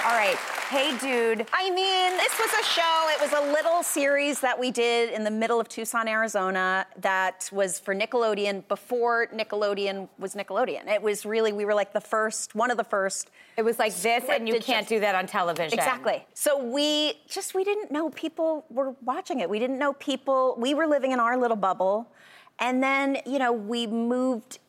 All 0.06 0.16
right. 0.18 0.38
Hey, 0.70 0.98
dude. 0.98 1.48
I 1.54 1.70
mean, 1.70 2.18
this 2.18 2.38
was 2.38 2.52
a 2.52 2.64
show. 2.66 3.08
It 3.10 3.22
was 3.22 3.32
a 3.32 3.54
little 3.54 3.82
series 3.84 4.42
that 4.42 4.60
we 4.60 4.70
did 4.70 5.14
in 5.14 5.24
the 5.24 5.32
middle 5.32 5.62
of 5.62 5.70
Tucson, 5.70 6.10
Arizona, 6.10 6.86
that 6.98 7.50
was 7.54 7.80
for 7.80 7.96
Nickelodeon 7.96 8.68
before 8.68 9.28
Nickelodeon 9.28 10.10
was 10.20 10.36
Nickelodeon. 10.36 10.90
It 10.90 11.02
was 11.02 11.26
really, 11.26 11.54
we 11.54 11.64
were 11.64 11.74
like 11.74 11.94
the 11.94 12.02
first, 12.02 12.54
one 12.54 12.70
of 12.70 12.76
the 12.76 12.84
first. 12.84 13.32
It 13.56 13.62
was 13.62 13.80
like 13.80 13.96
this, 13.96 14.26
and 14.30 14.46
you 14.46 14.60
can't 14.60 14.90
do 14.90 15.00
that 15.00 15.16
on 15.16 15.26
television. 15.26 15.80
Exactly. 15.80 16.26
So 16.34 16.62
we 16.62 17.14
just, 17.30 17.56
we 17.56 17.64
didn't 17.64 17.90
know 17.90 18.10
people 18.10 18.66
were 18.70 18.94
watching 19.06 19.40
it. 19.40 19.50
We 19.50 19.60
didn't 19.60 19.80
know 19.80 19.94
people, 19.94 20.58
we 20.60 20.74
were 20.74 20.86
living 20.86 21.14
in 21.14 21.22
our 21.22 21.38
little 21.38 21.56
bubble. 21.56 22.12
And 22.60 22.84
then, 22.84 23.20
you 23.26 23.40
know, 23.40 23.54
we 23.54 23.88
moved 23.88 24.60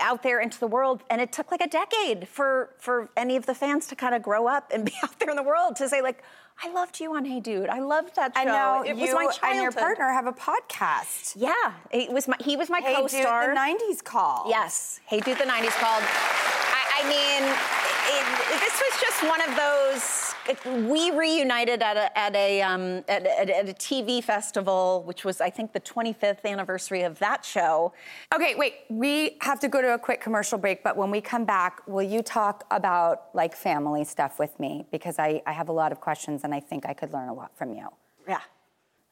out 0.00 0.22
there 0.24 0.40
into 0.40 0.58
the 0.58 0.66
world 0.66 1.02
and 1.10 1.20
it 1.20 1.30
took 1.32 1.52
like 1.52 1.60
a 1.60 1.68
decade 1.68 2.26
for 2.26 2.70
for 2.78 3.08
any 3.16 3.36
of 3.36 3.46
the 3.46 3.54
fans 3.54 3.86
to 3.86 3.94
kind 3.94 4.14
of 4.16 4.22
grow 4.22 4.48
up 4.48 4.70
and 4.74 4.84
be 4.90 4.92
out 5.04 5.16
there 5.20 5.30
in 5.30 5.36
the 5.36 5.42
world 5.44 5.76
to 5.76 5.88
say 5.88 6.02
like 6.02 6.22
I 6.62 6.70
loved 6.72 7.00
you 7.00 7.14
on 7.14 7.24
Hey 7.24 7.40
Dude. 7.40 7.68
I 7.70 7.78
loved 7.80 8.16
that 8.16 8.34
show. 8.34 8.40
I 8.42 8.44
know 8.44 8.82
it 8.82 8.96
you 8.96 9.02
was 9.02 9.14
my 9.14 9.24
childhood. 9.26 9.50
and 9.52 9.62
your 9.62 9.72
partner 9.72 10.08
have 10.12 10.26
a 10.26 10.32
podcast. 10.32 11.32
Yeah, 11.36 11.54
it 11.90 12.12
was 12.12 12.28
my 12.28 12.36
he 12.40 12.56
was 12.56 12.68
my 12.68 12.80
Hey, 12.80 12.94
co-star. 12.96 13.54
the 13.54 13.58
'90s 13.60 14.02
call. 14.04 14.46
Yes. 14.48 15.00
Hey 15.06 15.20
Dude, 15.20 15.38
the 15.38 15.44
90s 15.44 15.70
called. 15.80 16.02
I, 16.04 17.00
I 17.00 17.08
mean, 17.08 17.42
it, 17.48 18.54
it- 18.54 18.60
this 18.60 18.74
was 18.78 19.00
just 19.00 19.22
one 19.22 19.40
of 19.48 19.56
those. 19.56 20.29
We 20.66 21.10
reunited 21.10 21.82
at 21.82 21.96
a 21.96 22.18
at 22.18 22.34
a, 22.34 22.62
um, 22.62 23.04
at, 23.08 23.24
a- 23.26 23.58
at 23.58 23.68
a 23.68 23.72
TV 23.74 24.22
festival, 24.22 25.02
which 25.06 25.24
was 25.24 25.40
I 25.40 25.50
think 25.50 25.72
the 25.72 25.80
25th 25.80 26.44
anniversary 26.44 27.02
of 27.02 27.18
that 27.20 27.44
show. 27.44 27.92
Okay, 28.34 28.54
wait. 28.54 28.74
We 28.88 29.36
have 29.42 29.60
to 29.60 29.68
go 29.68 29.80
to 29.82 29.94
a 29.94 29.98
quick 29.98 30.20
commercial 30.20 30.58
break, 30.58 30.82
but 30.82 30.96
when 30.96 31.10
we 31.10 31.20
come 31.20 31.44
back, 31.44 31.82
will 31.86 32.02
you 32.02 32.22
talk 32.22 32.64
about 32.70 33.28
like 33.34 33.54
family 33.54 34.04
stuff 34.04 34.38
with 34.38 34.58
me? 34.58 34.86
Because 34.90 35.18
I, 35.18 35.42
I 35.46 35.52
have 35.52 35.68
a 35.68 35.72
lot 35.72 35.92
of 35.92 36.00
questions 36.00 36.42
and 36.44 36.54
I 36.54 36.60
think 36.60 36.86
I 36.86 36.94
could 36.94 37.12
learn 37.12 37.28
a 37.28 37.34
lot 37.34 37.56
from 37.56 37.72
you. 37.72 37.88
Yeah. 38.28 38.40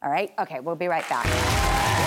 All 0.02 0.11
right? 0.11 0.32
Okay, 0.38 0.61
we'll 0.61 0.76
be 0.76 0.87
right 0.88 1.08
back. 1.08 2.06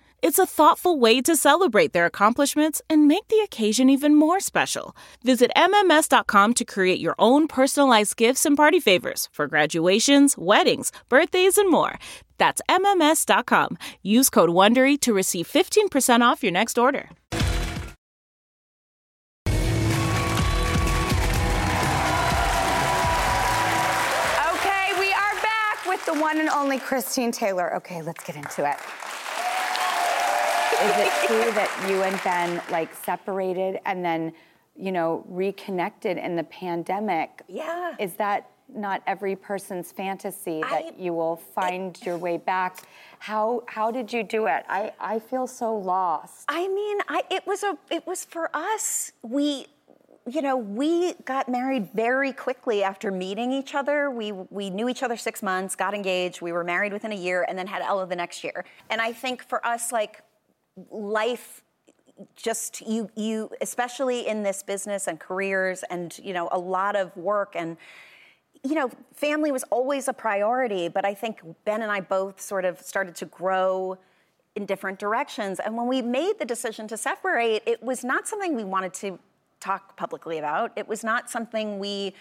It's 0.21 0.37
a 0.37 0.45
thoughtful 0.45 0.99
way 0.99 1.19
to 1.21 1.35
celebrate 1.35 1.93
their 1.93 2.05
accomplishments 2.05 2.79
and 2.87 3.07
make 3.07 3.27
the 3.27 3.39
occasion 3.39 3.89
even 3.89 4.15
more 4.15 4.39
special. 4.39 4.95
Visit 5.23 5.49
MMS.com 5.55 6.53
to 6.53 6.63
create 6.63 6.99
your 6.99 7.15
own 7.17 7.47
personalized 7.47 8.17
gifts 8.17 8.45
and 8.45 8.55
party 8.55 8.79
favors 8.79 9.29
for 9.31 9.47
graduations, 9.47 10.37
weddings, 10.37 10.91
birthdays, 11.09 11.57
and 11.57 11.71
more. 11.71 11.97
That's 12.37 12.61
MMS.com. 12.69 13.79
Use 14.03 14.29
code 14.29 14.51
WONDERY 14.51 15.01
to 15.01 15.11
receive 15.11 15.47
15% 15.47 16.21
off 16.21 16.43
your 16.43 16.51
next 16.51 16.77
order. 16.77 17.09
Okay, 19.47 19.53
we 24.99 25.11
are 25.13 25.35
back 25.41 25.83
with 25.87 26.05
the 26.05 26.13
one 26.13 26.39
and 26.39 26.49
only 26.49 26.77
Christine 26.77 27.31
Taylor. 27.31 27.75
Okay, 27.77 28.03
let's 28.03 28.23
get 28.23 28.35
into 28.35 28.69
it. 28.69 28.77
Is 30.83 30.97
it 30.97 31.27
true 31.27 31.51
that 31.51 31.85
you 31.89 32.01
and 32.01 32.19
Ben 32.23 32.61
like 32.71 32.93
separated 32.95 33.79
and 33.85 34.03
then, 34.03 34.33
you 34.75 34.91
know, 34.91 35.23
reconnected 35.27 36.17
in 36.17 36.35
the 36.35 36.43
pandemic? 36.45 37.43
Yeah. 37.47 37.95
Is 37.99 38.13
that 38.15 38.49
not 38.73 39.03
every 39.05 39.35
person's 39.35 39.91
fantasy 39.91 40.61
that 40.61 40.71
I- 40.71 40.93
you 40.97 41.13
will 41.13 41.35
find 41.35 41.99
your 42.03 42.17
way 42.17 42.37
back? 42.37 42.77
How 43.19 43.63
how 43.67 43.91
did 43.91 44.11
you 44.11 44.23
do 44.23 44.47
it? 44.47 44.63
I, 44.67 44.91
I 44.99 45.19
feel 45.19 45.45
so 45.45 45.75
lost. 45.75 46.45
I 46.47 46.67
mean, 46.67 46.97
I, 47.07 47.23
it 47.29 47.45
was 47.45 47.61
a 47.63 47.77
it 47.91 48.07
was 48.07 48.25
for 48.25 48.49
us. 48.55 49.11
We 49.21 49.67
you 50.27 50.41
know, 50.43 50.55
we 50.55 51.13
got 51.25 51.49
married 51.49 51.89
very 51.95 52.31
quickly 52.31 52.83
after 52.83 53.11
meeting 53.11 53.51
each 53.51 53.75
other. 53.75 54.09
We 54.09 54.31
we 54.31 54.69
knew 54.71 54.89
each 54.89 55.03
other 55.03 55.17
6 55.17 55.43
months, 55.43 55.75
got 55.75 55.93
engaged, 55.93 56.41
we 56.41 56.51
were 56.51 56.63
married 56.63 56.93
within 56.93 57.11
a 57.11 57.15
year 57.15 57.45
and 57.47 57.57
then 57.57 57.67
had 57.67 57.81
Ella 57.81 58.07
the 58.07 58.15
next 58.15 58.43
year. 58.43 58.65
And 58.89 59.01
I 59.01 59.13
think 59.13 59.43
for 59.43 59.63
us 59.65 59.91
like 59.91 60.21
life 60.89 61.63
just 62.35 62.81
you 62.81 63.09
you 63.15 63.49
especially 63.61 64.27
in 64.27 64.43
this 64.43 64.61
business 64.61 65.07
and 65.07 65.19
careers 65.19 65.83
and 65.89 66.19
you 66.23 66.33
know 66.33 66.49
a 66.51 66.59
lot 66.59 66.95
of 66.95 67.15
work 67.17 67.55
and 67.55 67.77
you 68.63 68.75
know 68.75 68.91
family 69.13 69.51
was 69.51 69.63
always 69.71 70.07
a 70.07 70.13
priority 70.13 70.87
but 70.87 71.03
i 71.03 71.15
think 71.15 71.41
ben 71.65 71.81
and 71.81 71.91
i 71.91 71.99
both 71.99 72.39
sort 72.39 72.63
of 72.63 72.79
started 72.79 73.15
to 73.15 73.25
grow 73.25 73.97
in 74.55 74.65
different 74.67 74.99
directions 74.99 75.59
and 75.59 75.75
when 75.75 75.87
we 75.87 76.01
made 76.01 76.33
the 76.37 76.45
decision 76.45 76.87
to 76.87 76.95
separate 76.95 77.63
it 77.65 77.81
was 77.81 78.03
not 78.03 78.27
something 78.27 78.55
we 78.55 78.63
wanted 78.63 78.93
to 78.93 79.17
talk 79.59 79.97
publicly 79.97 80.37
about 80.37 80.71
it 80.75 80.87
was 80.87 81.03
not 81.03 81.27
something 81.27 81.79
we 81.79 82.13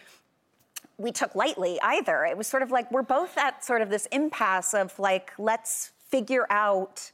we 1.00 1.10
took 1.10 1.34
lightly 1.34 1.80
either. 1.82 2.24
It 2.26 2.36
was 2.36 2.46
sort 2.46 2.62
of 2.62 2.70
like 2.70 2.90
we're 2.92 3.02
both 3.02 3.36
at 3.38 3.64
sort 3.64 3.80
of 3.80 3.88
this 3.88 4.06
impasse 4.12 4.74
of 4.74 4.96
like, 4.98 5.32
let's 5.38 5.92
figure 6.08 6.46
out 6.50 7.10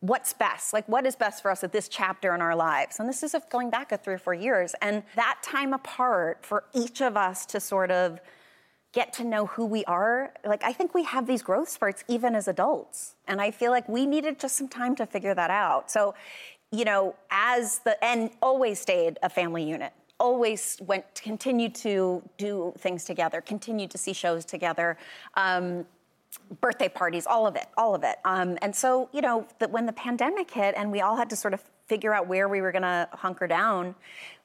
what's 0.00 0.32
best, 0.32 0.72
like 0.72 0.88
what 0.88 1.06
is 1.06 1.14
best 1.14 1.42
for 1.42 1.50
us 1.50 1.62
at 1.62 1.72
this 1.72 1.88
chapter 1.88 2.34
in 2.34 2.40
our 2.40 2.56
lives. 2.56 2.98
And 2.98 3.08
this 3.08 3.22
is 3.22 3.34
going 3.50 3.70
back 3.70 3.92
a 3.92 3.98
three 3.98 4.14
or 4.14 4.18
four 4.18 4.34
years. 4.34 4.74
And 4.80 5.02
that 5.14 5.38
time 5.42 5.72
apart 5.72 6.38
for 6.42 6.64
each 6.74 7.02
of 7.02 7.16
us 7.16 7.44
to 7.46 7.60
sort 7.60 7.90
of 7.90 8.20
get 8.92 9.12
to 9.12 9.24
know 9.24 9.46
who 9.46 9.66
we 9.66 9.84
are, 9.84 10.32
like 10.44 10.64
I 10.64 10.72
think 10.72 10.94
we 10.94 11.04
have 11.04 11.26
these 11.26 11.42
growth 11.42 11.68
spurts 11.68 12.02
even 12.08 12.34
as 12.34 12.48
adults. 12.48 13.14
And 13.28 13.40
I 13.40 13.50
feel 13.50 13.70
like 13.70 13.88
we 13.88 14.06
needed 14.06 14.40
just 14.40 14.56
some 14.56 14.68
time 14.68 14.96
to 14.96 15.06
figure 15.06 15.34
that 15.34 15.50
out. 15.50 15.90
So, 15.90 16.14
you 16.72 16.84
know, 16.84 17.14
as 17.30 17.80
the, 17.80 18.02
and 18.02 18.30
always 18.40 18.80
stayed 18.80 19.18
a 19.22 19.28
family 19.28 19.68
unit 19.68 19.92
always 20.18 20.76
went 20.82 21.02
continued 21.14 21.74
to 21.74 22.22
do 22.36 22.74
things 22.76 23.04
together 23.04 23.40
continued 23.40 23.90
to 23.90 23.96
see 23.96 24.12
shows 24.12 24.44
together 24.44 24.98
um, 25.34 25.86
birthday 26.60 26.88
parties 26.88 27.26
all 27.26 27.46
of 27.46 27.56
it 27.56 27.66
all 27.76 27.94
of 27.94 28.04
it. 28.04 28.16
Um, 28.24 28.58
and 28.62 28.74
so 28.74 29.08
you 29.12 29.20
know 29.20 29.46
that 29.58 29.70
when 29.70 29.86
the 29.86 29.92
pandemic 29.92 30.50
hit 30.50 30.74
and 30.76 30.92
we 30.92 31.00
all 31.00 31.16
had 31.16 31.30
to 31.30 31.36
sort 31.36 31.54
of 31.54 31.62
figure 31.86 32.14
out 32.14 32.28
where 32.28 32.48
we 32.48 32.60
were 32.60 32.72
going 32.72 32.82
to 32.82 33.08
hunker 33.12 33.46
down 33.46 33.94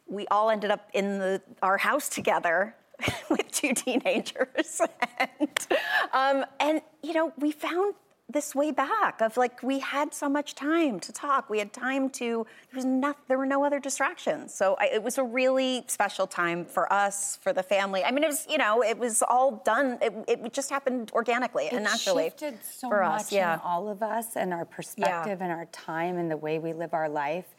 we 0.08 0.28
all 0.28 0.50
ended 0.50 0.72
up 0.72 0.90
in 0.94 1.20
the, 1.20 1.42
our 1.62 1.78
house 1.78 2.10
together 2.10 2.76
with 3.30 3.50
two 3.52 3.74
teenagers. 3.74 4.82
And, 5.18 5.68
um, 6.14 6.46
and 6.60 6.82
you 7.02 7.14
know 7.14 7.32
we 7.38 7.52
found 7.52 7.96
this 8.28 8.56
way 8.56 8.72
back 8.72 9.22
of 9.22 9.38
like 9.38 9.62
we 9.62 9.80
had 9.80 10.14
so 10.14 10.28
much 10.28 10.56
time 10.56 11.00
to 11.00 11.12
talk. 11.12 11.50
We 11.50 11.60
had 11.60 11.72
time 11.72 12.10
to 12.12 12.46
there 12.72 12.76
was 12.76 12.86
nothing 12.86 13.22
there 13.28 13.38
were 13.38 13.46
no 13.46 13.64
other 13.64 13.80
distractions. 13.80 14.54
So 14.54 14.76
I, 14.80 14.88
it 14.88 15.04
was 15.04 15.18
a 15.18 15.24
really 15.24 15.84
special 15.88 16.26
time 16.26 16.66
for 16.66 16.92
us, 16.92 17.38
for 17.42 17.54
the 17.54 17.62
family. 17.62 18.04
I 18.04 18.12
mean, 18.12 18.24
it 18.24 18.28
was 18.28 18.48
you 18.50 18.58
know 18.58 18.84
it 18.84 18.98
was 18.98 19.22
all 19.22 19.62
done. 19.64 20.00
It, 20.02 20.14
it 20.28 20.54
just 20.54 20.72
happened 20.72 21.12
organically 21.14 21.70
and 21.72 21.84
naturally 21.84 22.26
shifted 22.26 22.58
so 22.64 22.90
for 22.90 23.02
much 23.02 23.22
us. 23.22 23.32
Yeah. 23.32 23.56
in 23.56 23.60
all 23.62 23.90
of 23.90 24.02
us 24.02 24.36
and 24.36 24.54
our 24.54 24.66
perspective 24.66 25.42
and 25.42 25.52
our 25.52 25.66
time 25.66 26.18
and 26.18 26.30
the 26.30 26.38
way 26.38 26.58
we 26.58 26.74
live 26.74 26.94
our 26.94 27.10
life. 27.10 27.56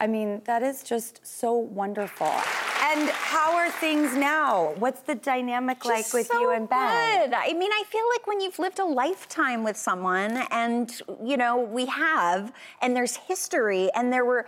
I 0.00 0.06
mean, 0.06 0.40
that 0.46 0.62
is 0.62 0.82
just 0.82 1.20
so 1.26 1.52
wonderful. 1.52 2.32
And 2.82 3.10
how 3.10 3.54
are 3.54 3.70
things 3.70 4.16
now? 4.16 4.72
What's 4.78 5.02
the 5.02 5.14
dynamic 5.14 5.84
like 5.84 6.04
Just 6.04 6.14
with 6.14 6.26
so 6.28 6.40
you 6.40 6.50
and 6.52 6.68
Ben? 6.68 7.28
good. 7.28 7.36
I 7.36 7.52
mean, 7.52 7.70
I 7.70 7.84
feel 7.86 8.04
like 8.14 8.26
when 8.26 8.40
you've 8.40 8.58
lived 8.58 8.78
a 8.78 8.84
lifetime 8.84 9.62
with 9.62 9.76
someone, 9.76 10.42
and 10.50 10.90
you 11.22 11.36
know, 11.36 11.58
we 11.58 11.84
have, 11.86 12.52
and 12.80 12.96
there's 12.96 13.16
history, 13.16 13.90
and 13.94 14.12
there 14.12 14.24
were. 14.24 14.46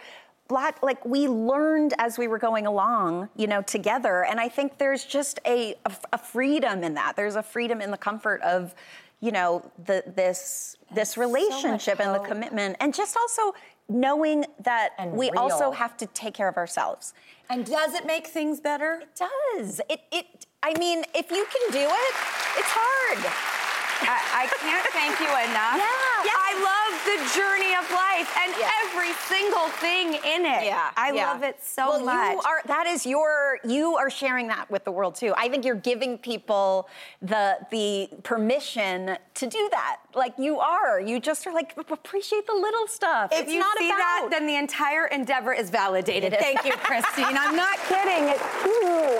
Black, 0.48 0.82
like 0.82 1.02
we 1.06 1.28
learned 1.28 1.94
as 1.98 2.18
we 2.18 2.28
were 2.28 2.36
going 2.36 2.66
along, 2.66 3.30
you 3.36 3.46
know, 3.46 3.62
together, 3.62 4.26
and 4.26 4.38
I 4.38 4.50
think 4.50 4.76
there's 4.76 5.04
just 5.06 5.40
a, 5.46 5.76
a, 5.86 5.92
a 6.12 6.18
freedom 6.18 6.84
in 6.84 6.92
that. 6.94 7.16
There's 7.16 7.36
a 7.36 7.42
freedom 7.42 7.80
in 7.80 7.90
the 7.90 7.96
comfort 7.96 8.42
of, 8.42 8.74
you 9.22 9.30
know, 9.30 9.70
the 9.86 10.02
this 10.14 10.76
this 10.94 11.16
relationship 11.16 12.00
and 12.00 12.14
the 12.14 12.18
commitment, 12.18 12.76
and 12.80 12.92
just 12.92 13.16
also 13.16 13.54
knowing 13.88 14.44
that 14.60 14.90
And 14.98 15.12
we 15.12 15.30
also 15.30 15.70
have 15.70 15.96
to 15.98 16.06
take 16.06 16.34
care 16.34 16.48
of 16.48 16.56
ourselves. 16.56 17.14
And 17.48 17.64
does 17.64 17.94
it 17.94 18.04
make 18.04 18.26
things 18.26 18.60
better? 18.60 19.02
It 19.02 19.22
does. 19.56 19.80
It, 19.88 20.00
it, 20.10 20.46
I 20.62 20.76
mean, 20.78 21.04
if 21.14 21.30
you 21.30 21.46
can 21.54 21.72
do 21.72 21.86
it, 21.86 22.14
it's 22.58 22.72
hard. 22.72 23.61
I, 24.06 24.44
I 24.44 24.46
can't 24.60 24.86
thank 24.92 25.18
you 25.20 25.26
enough. 25.26 25.76
Yeah. 25.78 26.32
I 26.34 26.52
love 26.60 26.94
the 27.04 27.18
journey 27.38 27.74
of 27.74 27.88
life 27.90 28.30
and 28.42 28.52
Yeah. 28.58 28.70
every 28.84 29.12
single 29.28 29.68
thing 29.80 30.14
in 30.14 30.44
it. 30.46 30.64
Yeah, 30.66 30.90
I 30.96 31.12
yeah. 31.12 31.32
love 31.32 31.42
it 31.42 31.62
so 31.62 31.88
well, 31.90 32.04
much. 32.04 32.32
You 32.32 32.40
are 32.40 32.60
that 32.66 32.86
is 32.86 33.06
your 33.06 33.58
you 33.64 33.96
are 33.96 34.10
sharing 34.10 34.48
that 34.48 34.70
with 34.70 34.84
the 34.84 34.92
world 34.92 35.14
too. 35.14 35.32
I 35.36 35.48
think 35.48 35.64
you're 35.64 35.74
giving 35.74 36.18
people 36.18 36.88
the 37.20 37.58
the 37.70 38.08
permission 38.22 39.16
to 39.34 39.46
do 39.46 39.68
that. 39.72 39.98
Like 40.14 40.34
you 40.38 40.60
are. 40.60 41.00
You 41.00 41.18
just 41.20 41.46
are 41.46 41.52
like 41.52 41.74
appreciate 41.90 42.46
the 42.46 42.54
little 42.54 42.86
stuff. 42.86 43.32
If 43.32 43.42
it's 43.42 43.52
you 43.52 43.58
not 43.60 43.78
see 43.78 43.88
about 43.88 43.98
that, 43.98 44.28
then 44.30 44.46
the 44.46 44.56
entire 44.56 45.06
endeavor 45.06 45.52
is 45.52 45.70
validated. 45.70 46.32
Is. 46.34 46.38
Thank 46.40 46.64
you, 46.64 46.72
Christine. 46.72 47.36
I'm 47.36 47.56
not 47.56 47.78
kidding. 47.88 48.28
It's 48.28 48.62
true. 48.62 49.18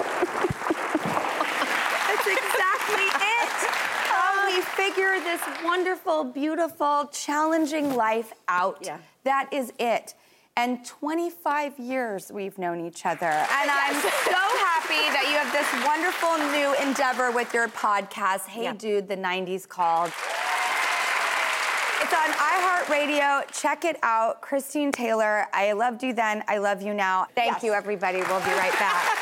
That's 2.13 2.27
exactly 2.29 3.09
it. 3.09 3.49
How 4.13 4.47
we 4.47 4.61
figure 4.61 5.19
this 5.33 5.65
wonderful, 5.65 6.25
beautiful, 6.25 7.09
challenging 7.11 7.95
life 7.95 8.35
out. 8.49 8.79
Yeah. 8.83 8.99
That 9.25 9.49
is 9.51 9.73
it. 9.79 10.15
And 10.59 10.85
25 10.85 11.79
years 11.79 12.31
we've 12.31 12.59
known 12.59 12.85
each 12.85 13.07
other. 13.07 13.25
And 13.59 13.71
I'm 13.71 13.95
so 13.95 14.43
happy 14.69 15.05
that 15.15 15.25
you 15.31 15.37
have 15.41 15.51
this 15.57 15.71
wonderful 15.87 16.37
new 16.53 16.75
endeavor 16.87 17.31
with 17.31 17.55
your 17.55 17.69
podcast, 17.69 18.47
Hey 18.47 18.65
Yeah. 18.65 18.75
Dude, 18.75 19.09
the 19.09 19.17
90s 19.17 19.67
called. 19.67 20.13
It's 22.03 22.13
on 22.13 22.31
iHeartRadio. 22.53 23.51
Check 23.59 23.87
it 23.87 23.97
out. 24.03 24.43
Christine 24.43 24.93
Taylor, 24.93 25.47
I 25.55 25.73
loved 25.73 26.03
you 26.03 26.13
then. 26.13 26.45
I 26.47 26.59
love 26.59 26.83
you 26.83 26.93
now. 26.93 27.27
Thank 27.35 27.53
Yes. 27.55 27.63
you, 27.63 27.73
everybody. 27.73 28.19
We'll 28.19 28.41
be 28.41 28.51
right 28.51 28.79
back. 28.79 29.19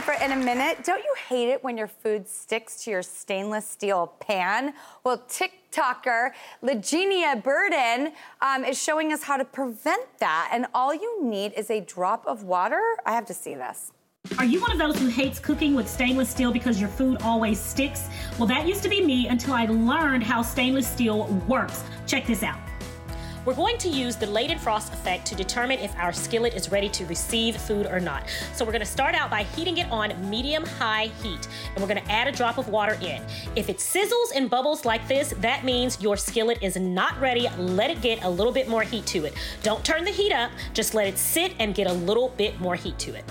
time 0.00 0.18
for 0.18 0.24
In 0.24 0.32
a 0.32 0.36
Minute. 0.36 0.84
Don't 0.84 1.02
you 1.02 1.14
hate 1.28 1.48
it 1.48 1.62
when 1.62 1.76
your 1.76 1.88
food 1.88 2.26
sticks 2.26 2.84
to 2.84 2.90
your 2.90 3.02
stainless 3.02 3.66
steel 3.66 4.14
pan? 4.20 4.72
Well, 5.04 5.18
TikToker 5.28 6.30
Legenia 6.62 7.42
Burden 7.42 8.12
um, 8.40 8.64
is 8.64 8.80
showing 8.80 9.12
us 9.12 9.22
how 9.22 9.36
to 9.36 9.44
prevent 9.44 10.02
that, 10.18 10.50
and 10.52 10.66
all 10.74 10.94
you 10.94 11.24
need 11.24 11.52
is 11.54 11.70
a 11.70 11.80
drop 11.80 12.26
of 12.26 12.44
water. 12.44 12.80
I 13.04 13.12
have 13.12 13.26
to 13.26 13.34
see 13.34 13.54
this. 13.54 13.92
Are 14.38 14.44
you 14.44 14.60
one 14.60 14.72
of 14.72 14.78
those 14.78 14.98
who 14.98 15.08
hates 15.08 15.38
cooking 15.38 15.74
with 15.74 15.88
stainless 15.88 16.30
steel 16.30 16.52
because 16.52 16.80
your 16.80 16.90
food 16.90 17.20
always 17.22 17.58
sticks? 17.58 18.08
Well, 18.38 18.46
that 18.48 18.66
used 18.66 18.82
to 18.84 18.88
be 18.88 19.04
me 19.04 19.28
until 19.28 19.54
I 19.54 19.66
learned 19.66 20.22
how 20.22 20.42
stainless 20.42 20.88
steel 20.88 21.26
works. 21.48 21.82
Check 22.06 22.26
this 22.26 22.42
out. 22.42 22.69
We're 23.46 23.54
going 23.54 23.78
to 23.78 23.88
use 23.88 24.16
the 24.16 24.26
Leidenfrost 24.26 24.92
effect 24.92 25.26
to 25.28 25.34
determine 25.34 25.78
if 25.78 25.96
our 25.96 26.12
skillet 26.12 26.52
is 26.52 26.70
ready 26.70 26.90
to 26.90 27.06
receive 27.06 27.56
food 27.56 27.86
or 27.86 27.98
not. 27.98 28.24
So 28.54 28.66
we're 28.66 28.72
going 28.72 28.80
to 28.80 28.86
start 28.86 29.14
out 29.14 29.30
by 29.30 29.44
heating 29.44 29.78
it 29.78 29.90
on 29.90 30.12
medium-high 30.28 31.06
heat, 31.22 31.48
and 31.74 31.78
we're 31.78 31.88
going 31.88 32.04
to 32.04 32.12
add 32.12 32.28
a 32.28 32.32
drop 32.32 32.58
of 32.58 32.68
water 32.68 32.98
in. 33.00 33.22
If 33.56 33.70
it 33.70 33.78
sizzles 33.78 34.32
and 34.34 34.50
bubbles 34.50 34.84
like 34.84 35.08
this, 35.08 35.32
that 35.38 35.64
means 35.64 36.02
your 36.02 36.18
skillet 36.18 36.62
is 36.62 36.76
not 36.76 37.18
ready. 37.18 37.48
Let 37.56 37.90
it 37.90 38.02
get 38.02 38.22
a 38.24 38.28
little 38.28 38.52
bit 38.52 38.68
more 38.68 38.82
heat 38.82 39.06
to 39.06 39.24
it. 39.24 39.32
Don't 39.62 39.82
turn 39.86 40.04
the 40.04 40.10
heat 40.10 40.32
up, 40.32 40.50
just 40.74 40.92
let 40.92 41.06
it 41.06 41.16
sit 41.16 41.54
and 41.58 41.74
get 41.74 41.86
a 41.86 41.92
little 41.92 42.28
bit 42.36 42.60
more 42.60 42.74
heat 42.74 42.98
to 42.98 43.14
it. 43.14 43.24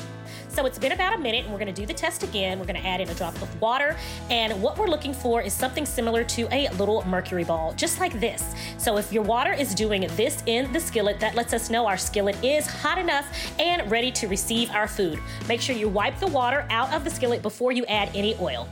So 0.59 0.65
it's 0.65 0.77
been 0.77 0.91
about 0.91 1.13
a 1.13 1.17
minute, 1.17 1.45
and 1.45 1.53
we're 1.53 1.59
gonna 1.59 1.71
do 1.71 1.85
the 1.85 1.93
test 1.93 2.21
again. 2.21 2.59
We're 2.59 2.65
gonna 2.65 2.79
add 2.79 2.99
in 2.99 3.07
a 3.07 3.13
drop 3.13 3.33
of 3.41 3.61
water, 3.61 3.95
and 4.29 4.61
what 4.61 4.77
we're 4.77 4.89
looking 4.89 5.13
for 5.13 5.41
is 5.41 5.53
something 5.53 5.85
similar 5.85 6.25
to 6.25 6.53
a 6.53 6.67
little 6.73 7.01
mercury 7.07 7.45
ball, 7.45 7.71
just 7.77 8.01
like 8.01 8.19
this. 8.19 8.43
So 8.77 8.97
if 8.97 9.13
your 9.13 9.23
water 9.23 9.53
is 9.53 9.73
doing 9.73 10.01
this 10.17 10.43
in 10.47 10.69
the 10.73 10.79
skillet, 10.81 11.17
that 11.21 11.33
lets 11.33 11.53
us 11.53 11.69
know 11.69 11.87
our 11.87 11.95
skillet 11.95 12.35
is 12.43 12.67
hot 12.67 12.97
enough 12.97 13.25
and 13.57 13.89
ready 13.89 14.11
to 14.11 14.27
receive 14.27 14.69
our 14.71 14.89
food. 14.89 15.17
Make 15.47 15.61
sure 15.61 15.77
you 15.77 15.87
wipe 15.87 16.19
the 16.19 16.27
water 16.27 16.65
out 16.69 16.91
of 16.91 17.05
the 17.05 17.09
skillet 17.09 17.41
before 17.41 17.71
you 17.71 17.85
add 17.85 18.09
any 18.13 18.35
oil. 18.41 18.67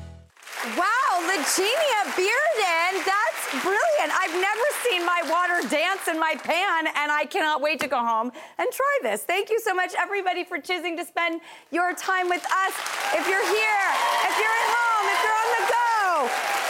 Wow, 0.76 1.22
Legenia 1.22 2.04
Bearden, 2.18 3.06
brilliant. 3.64 4.12
I've 4.12 4.36
never 4.36 4.68
seen 4.84 5.06
my 5.06 5.22
water 5.30 5.64
dance 5.70 6.08
in 6.08 6.20
my 6.20 6.36
pan, 6.36 6.88
and 6.88 7.12
I 7.12 7.26
cannot 7.26 7.62
wait 7.62 7.80
to 7.82 7.88
go 7.88 7.98
home 7.98 8.32
and 8.58 8.68
try 8.72 8.94
this. 9.02 9.24
Thank 9.24 9.50
you 9.50 9.60
so 9.60 9.74
much, 9.74 9.94
everybody, 9.98 10.44
for 10.44 10.60
choosing 10.60 10.98
to 10.98 11.06
spend 11.06 11.42
your 11.72 11.94
time 11.94 12.30
with 12.30 12.44
us. 12.44 12.74
If 13.16 13.28
you're 13.28 13.48
here, 13.48 13.88
if 14.28 14.36
you're 14.36 14.58
at 14.64 14.70
home, 14.76 15.06
if 15.12 15.20
you're 15.24 15.40
on 15.40 15.52
the 15.56 15.66
go, 15.72 15.88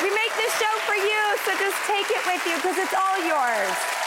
we 0.05 0.09
make 0.13 0.33
this 0.37 0.53
show 0.61 0.73
for 0.85 0.97
you, 0.97 1.21
so 1.45 1.57
just 1.57 1.77
take 1.89 2.09
it 2.13 2.23
with 2.25 2.43
you 2.45 2.55
because 2.61 2.77
it's 2.77 2.93
all 2.93 3.17
yours. 3.25 4.06